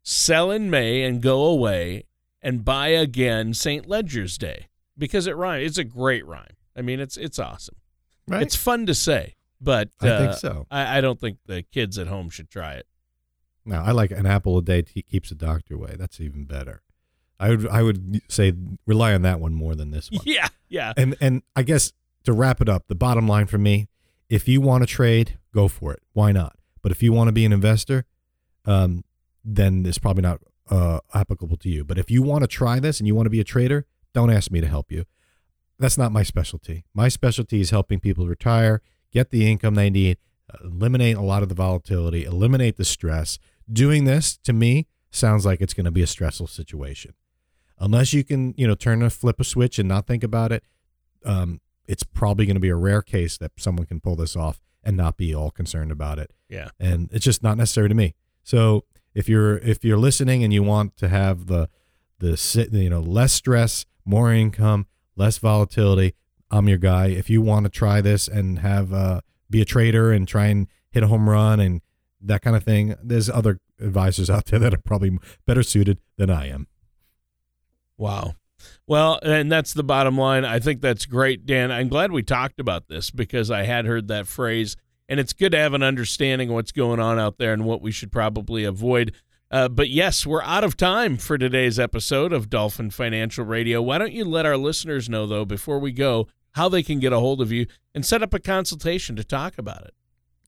Sell 0.09 0.53
in 0.53 0.71
May 0.71 1.03
and 1.03 1.21
go 1.21 1.43
away, 1.43 2.05
and 2.41 2.65
buy 2.65 2.89
again 2.89 3.53
St. 3.55 3.89
Leger's 3.89 4.39
Day 4.39 4.69
because 4.97 5.27
it 5.27 5.35
rhymes. 5.37 5.67
It's 5.67 5.79
a 5.79 5.85
great 5.85 6.25
rhyme. 6.25 6.55
I 6.77 6.83
mean, 6.83 7.01
it's 7.01 7.17
it's 7.17 7.41
awesome. 7.41 7.75
right. 8.29 8.41
It's 8.41 8.55
fun 8.55 8.87
to 8.87 8.95
say, 8.95 9.35
but 9.61 9.89
I 10.01 10.09
uh, 10.09 10.19
think 10.21 10.39
so. 10.39 10.67
I, 10.71 10.99
I 10.99 11.01
don't 11.01 11.19
think 11.19 11.39
the 11.47 11.63
kids 11.63 11.99
at 11.99 12.07
home 12.07 12.31
should 12.31 12.49
try 12.49 12.75
it. 12.75 12.87
Now 13.65 13.83
I 13.83 13.91
like 13.91 14.13
an 14.13 14.27
apple 14.27 14.57
a 14.59 14.63
day 14.63 14.83
te- 14.83 15.03
keeps 15.03 15.31
the 15.31 15.35
doctor 15.35 15.75
away. 15.75 15.97
That's 15.99 16.21
even 16.21 16.45
better. 16.45 16.83
I 17.41 17.51
would 17.51 17.67
I 17.67 17.83
would 17.83 18.23
say 18.29 18.53
rely 18.87 19.13
on 19.13 19.23
that 19.23 19.41
one 19.41 19.55
more 19.55 19.75
than 19.75 19.91
this 19.91 20.09
one. 20.13 20.21
Yeah, 20.25 20.47
yeah. 20.69 20.93
and 20.97 21.17
and 21.21 21.43
I 21.57 21.65
guess 21.65 21.93
to 22.23 22.33
wrap 22.33 22.61
it 22.61 22.69
up, 22.69 22.87
the 22.87 22.95
bottom 22.95 23.27
line 23.27 23.49
for 23.49 23.59
me, 23.59 23.89
if 24.29 24.47
you 24.47 24.61
want 24.61 24.83
to 24.83 24.87
trade, 24.87 25.37
go 25.53 25.67
for 25.67 25.93
it. 25.93 26.03
Why 26.13 26.31
not? 26.31 26.57
But 26.81 26.93
if 26.93 27.03
you 27.03 27.13
want 27.13 27.27
to 27.27 27.33
be 27.33 27.45
an 27.45 27.53
investor, 27.53 28.05
um, 28.67 29.03
then 29.47 29.87
it's 29.87 29.99
probably 29.99 30.23
not 30.23 30.41
uh, 30.69 30.99
applicable 31.15 31.57
to 31.59 31.69
you. 31.69 31.85
But 31.85 31.99
if 31.99 32.11
you 32.11 32.21
want 32.21 32.43
to 32.43 32.49
try 32.49 32.81
this 32.81 32.99
and 32.99 33.07
you 33.07 33.15
want 33.15 33.27
to 33.27 33.31
be 33.31 33.41
a 33.41 33.45
trader, 33.45 33.87
don't 34.13 34.31
ask 34.31 34.51
me 34.51 34.61
to 34.61 34.67
help 34.67 34.91
you. 34.91 35.05
That's 35.79 35.97
not 35.97 36.11
my 36.11 36.23
specialty. 36.23 36.85
My 36.93 37.09
specialty 37.09 37.61
is 37.61 37.71
helping 37.71 38.01
people 38.01 38.27
retire, 38.27 38.83
get 39.13 39.31
the 39.31 39.51
income 39.51 39.75
they 39.75 39.91
need, 39.91 40.19
eliminate 40.63 41.17
a 41.17 41.23
lot 41.23 41.43
of 41.43 41.49
the 41.49 41.55
volatility, 41.55 42.25
eliminate 42.25 42.77
the 42.77 42.85
stress. 42.85 43.39
Doing 43.71 44.05
this 44.05 44.37
to 44.39 44.53
me 44.53 44.87
sounds 45.11 45.47
like 45.47 45.61
it's 45.61 45.75
going 45.75 45.85
to 45.85 45.91
be 45.91 46.03
a 46.03 46.07
stressful 46.07 46.49
situation. 46.49 47.15
Unless 47.79 48.13
you 48.15 48.25
can, 48.25 48.55
you 48.57 48.67
know, 48.67 48.75
turn 48.75 49.03
a 49.03 49.11
flip 49.11 49.39
a 49.39 49.45
switch 49.45 49.79
and 49.79 49.89
not 49.89 50.07
think 50.07 50.25
about 50.25 50.51
it, 50.51 50.65
um, 51.25 51.61
it's 51.87 52.03
probably 52.03 52.47
going 52.47 52.57
to 52.57 52.61
be 52.61 52.71
a 52.71 52.77
rare 52.77 53.03
case 53.03 53.37
that 53.39 53.53
someone 53.59 53.87
can 53.87 54.01
pull 54.01 54.17
this 54.17 54.35
off 54.35 54.61
and 54.83 54.97
not 54.97 55.17
be 55.17 55.35
all 55.35 55.51
concerned 55.51 55.93
about 55.93 56.19
it. 56.19 56.31
Yeah. 56.49 56.71
And 56.81 57.11
it's 57.13 57.25
just 57.25 57.43
not 57.43 57.59
necessary 57.59 57.89
to 57.89 57.95
me. 57.95 58.15
So 58.43 58.85
if 59.17 59.31
you're 59.31 59.57
if 59.59 59.83
you're 59.83 59.97
listening 59.97 60.45
and 60.45 60.53
you 60.53 60.63
want 60.63 60.97
to 60.99 61.09
have 61.09 61.47
the 61.47 61.69
the 62.19 62.69
you 62.71 62.91
know 62.91 63.01
less 63.01 63.33
stress, 63.33 63.87
more 64.05 64.31
income, 64.31 64.87
less 65.17 65.39
volatility, 65.39 66.15
I'm 66.51 66.69
your 66.69 66.79
guy. 66.79 67.07
If 67.07 67.31
you 67.31 67.41
want 67.41 67.65
to 67.65 67.71
try 67.71 68.03
this 68.03 68.29
and 68.29 68.59
have 68.59 68.93
uh, 68.93 69.23
be 69.49 69.63
a 69.63 69.65
trader 69.65 70.13
and 70.13 70.29
try 70.29 70.47
and 70.47 70.69
hit 70.91 71.03
a 71.03 71.07
home 71.07 71.31
run 71.31 71.61
and 71.61 71.81
that 72.21 72.43
kind 72.43 72.55
of 72.55 72.63
thing, 72.63 72.95
there's 73.03 73.31
other 73.31 73.59
advisors 73.81 74.29
out 74.29 74.45
there 74.47 74.59
that 74.59 74.75
are 74.75 74.79
probably 74.85 75.19
better 75.47 75.63
suited 75.63 75.99
than 76.19 76.29
I 76.31 76.49
am. 76.49 76.67
Wow. 77.97 78.35
Well, 78.87 79.19
and 79.23 79.51
that's 79.51 79.73
the 79.73 79.85
bottom 79.85 80.19
line. 80.19 80.45
I 80.45 80.59
think 80.59 80.83
that's 80.83 81.07
great, 81.07 81.47
Dan. 81.47 81.73
I'm 81.73 81.89
glad 81.89 82.13
we 82.13 82.23
talked 82.23 82.61
about 82.61 82.89
this 82.89 83.11
because 83.11 83.51
I 83.51 83.63
had 83.63 83.87
heard 83.87 84.09
that 84.09 84.27
phrase, 84.27 84.77
and 85.09 85.21
it's 85.21 85.33
good 85.33 85.53
to 85.53 85.59
have 85.59 85.75
an 85.75 85.83
understanding 85.83 86.49
of 86.49 86.55
what's 86.55 86.73
going 86.73 87.01
on 87.01 87.19
out 87.19 87.39
there 87.39 87.53
and 87.53 87.65
what 87.65 87.81
we 87.81 87.91
should 87.91 88.13
probably 88.13 88.65
avoid. 88.65 89.13
Uh, 89.51 89.69
but 89.69 89.89
yes, 89.89 90.27
we're 90.27 90.43
out 90.43 90.65
of 90.65 90.77
time 90.77 91.17
for 91.17 91.39
today's 91.39 91.79
episode 91.79 92.33
of 92.33 92.51
Dolphin 92.51 92.91
Financial 92.91 93.45
Radio. 93.45 93.81
Why 93.81 93.99
don't 93.99 94.13
you 94.13 94.25
let 94.25 94.45
our 94.45 94.57
listeners 94.57 95.09
know, 95.09 95.27
though, 95.27 95.45
before 95.45 95.79
we 95.79 95.93
go, 95.93 96.27
how 96.53 96.69
they 96.69 96.83
can 96.83 96.99
get 96.99 97.13
a 97.13 97.21
hold 97.21 97.41
of 97.41 97.53
you 97.53 97.67
and 97.95 98.05
set 98.05 98.23
up 98.23 98.35
a 98.35 98.41
consultation 98.41 99.15
to 99.17 99.23
talk 99.23 99.57
about 99.59 99.83
it? 99.83 99.95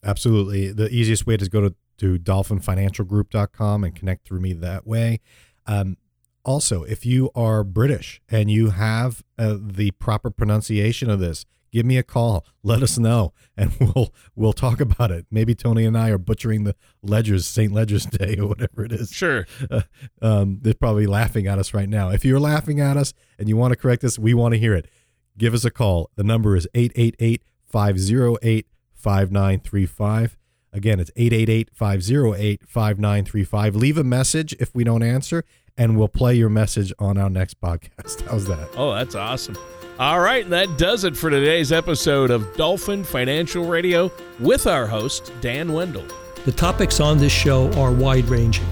Absolutely. 0.03 0.73
The 0.73 0.89
easiest 0.89 1.27
way 1.27 1.35
is 1.35 1.49
go 1.49 1.61
to, 1.61 1.75
to 1.99 2.19
dolphinfinancialgroup.com 2.19 3.85
and 3.85 3.95
connect 3.95 4.27
through 4.27 4.41
me 4.41 4.53
that 4.55 4.87
way. 4.87 5.21
Um, 5.67 5.97
also, 6.45 6.83
if 6.85 7.05
you 7.05 7.31
are 7.35 7.63
British 7.63 8.21
and 8.29 8.51
you 8.51 8.71
have 8.71 9.23
uh, 9.39 9.57
the 9.61 9.91
proper 9.93 10.31
pronunciation 10.31 11.11
of 11.11 11.21
this, 11.21 11.45
give 11.71 11.87
me 11.87 11.99
a 11.99 12.03
call. 12.03 12.45
Let 12.63 12.83
us 12.83 12.99
know, 12.99 13.33
and 13.57 13.73
we'll 13.81 14.13
we'll 14.35 14.53
talk 14.53 14.81
about 14.81 15.11
it. 15.11 15.27
Maybe 15.31 15.55
Tony 15.55 15.85
and 15.85 15.97
I 15.97 16.11
are 16.11 16.19
butchering 16.19 16.65
the 16.65 16.75
ledgers, 17.03 17.47
St. 17.47 17.73
Leger's 17.73 18.07
Day, 18.07 18.37
or 18.39 18.47
whatever 18.47 18.85
it 18.85 18.93
is. 18.93 19.11
Sure. 19.11 19.47
Uh, 19.71 19.83
um, 20.23 20.59
they're 20.63 20.75
probably 20.75 21.07
laughing 21.07 21.47
at 21.47 21.59
us 21.59 21.75
right 21.75 21.89
now. 21.89 22.11
If 22.11 22.25
you're 22.25 22.41
laughing 22.41 22.81
at 22.81 22.97
us 22.97 23.13
and 23.39 23.49
you 23.49 23.57
want 23.57 23.73
to 23.73 23.77
correct 23.77 24.05
us, 24.05 24.19
we 24.19 24.35
want 24.35 24.55
to 24.55 24.59
hear 24.59 24.75
it. 24.75 24.89
Give 25.37 25.55
us 25.55 25.65
a 25.65 25.71
call. 25.71 26.11
The 26.17 26.25
number 26.25 26.57
is 26.57 26.67
888 26.75 27.43
508 27.65 28.67
5935. 28.95 30.37
Again, 30.73 31.01
it's 31.01 31.11
888 31.17 31.71
508 31.73 32.69
5935. 32.69 33.77
Leave 33.77 33.99
a 33.99 34.05
message 34.05 34.55
if 34.61 34.75
we 34.75 34.85
don't 34.85 35.03
answer, 35.03 35.45
and 35.77 35.97
we'll 35.97 36.09
play 36.09 36.35
your 36.35 36.51
message 36.51 36.93
on 36.99 37.17
our 37.17 37.31
next 37.31 37.61
podcast. 37.61 38.21
How's 38.29 38.47
that? 38.47 38.69
Oh, 38.77 38.93
that's 38.93 39.15
awesome. 39.15 39.57
All 39.99 40.21
right, 40.21 40.45
and 40.45 40.53
that 40.53 40.79
does 40.79 41.03
it 41.03 41.17
for 41.17 41.29
today's 41.29 41.73
episode 41.73 42.31
of 42.31 42.55
Dolphin 42.55 43.03
Financial 43.03 43.65
Radio 43.65 44.13
with 44.39 44.69
our 44.69 44.87
host, 44.87 45.33
Dan 45.41 45.73
Wendell. 45.73 46.05
The 46.45 46.53
topics 46.53 47.01
on 47.01 47.19
this 47.19 47.33
show 47.33 47.69
are 47.73 47.91
wide 47.91 48.27
ranging, 48.27 48.65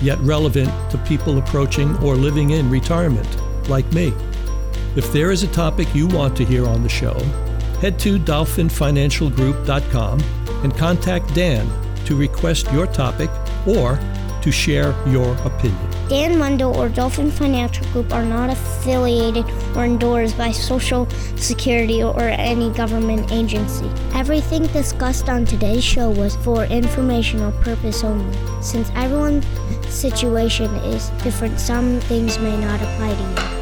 yet 0.00 0.18
relevant 0.20 0.70
to 0.90 0.96
people 0.96 1.36
approaching 1.36 1.94
or 1.98 2.16
living 2.16 2.52
in 2.52 2.70
retirement, 2.70 3.28
like 3.68 3.84
me. 3.92 4.14
If 4.96 5.12
there 5.12 5.30
is 5.30 5.42
a 5.42 5.48
topic 5.48 5.94
you 5.94 6.06
want 6.06 6.34
to 6.38 6.44
hear 6.46 6.66
on 6.66 6.82
the 6.82 6.88
show, 6.88 7.18
head 7.82 7.98
to 7.98 8.18
dolphinfinancialgroup.com 8.18 10.20
and 10.64 10.74
contact 10.78 11.34
Dan 11.34 11.68
to 12.06 12.16
request 12.16 12.72
your 12.72 12.86
topic 12.86 13.28
or 13.66 13.98
to 14.42 14.50
share 14.50 14.94
your 15.06 15.34
opinion. 15.46 15.90
Dan 16.08 16.38
Wendell 16.38 16.76
or 16.76 16.88
Dolphin 16.88 17.30
Financial 17.30 17.86
Group 17.92 18.12
are 18.12 18.24
not 18.24 18.50
affiliated 18.50 19.46
or 19.76 19.84
endorsed 19.84 20.36
by 20.36 20.50
Social 20.50 21.08
Security 21.36 22.02
or 22.02 22.20
any 22.20 22.70
government 22.70 23.32
agency. 23.32 23.88
Everything 24.14 24.66
discussed 24.66 25.28
on 25.28 25.46
today's 25.46 25.84
show 25.84 26.10
was 26.10 26.36
for 26.36 26.64
informational 26.64 27.52
purpose 27.62 28.04
only. 28.04 28.36
Since 28.62 28.90
everyone's 28.94 29.46
situation 29.88 30.70
is 30.84 31.08
different, 31.22 31.58
some 31.58 32.00
things 32.00 32.38
may 32.38 32.56
not 32.60 32.80
apply 32.82 33.14
to 33.14 33.56
you. 33.56 33.61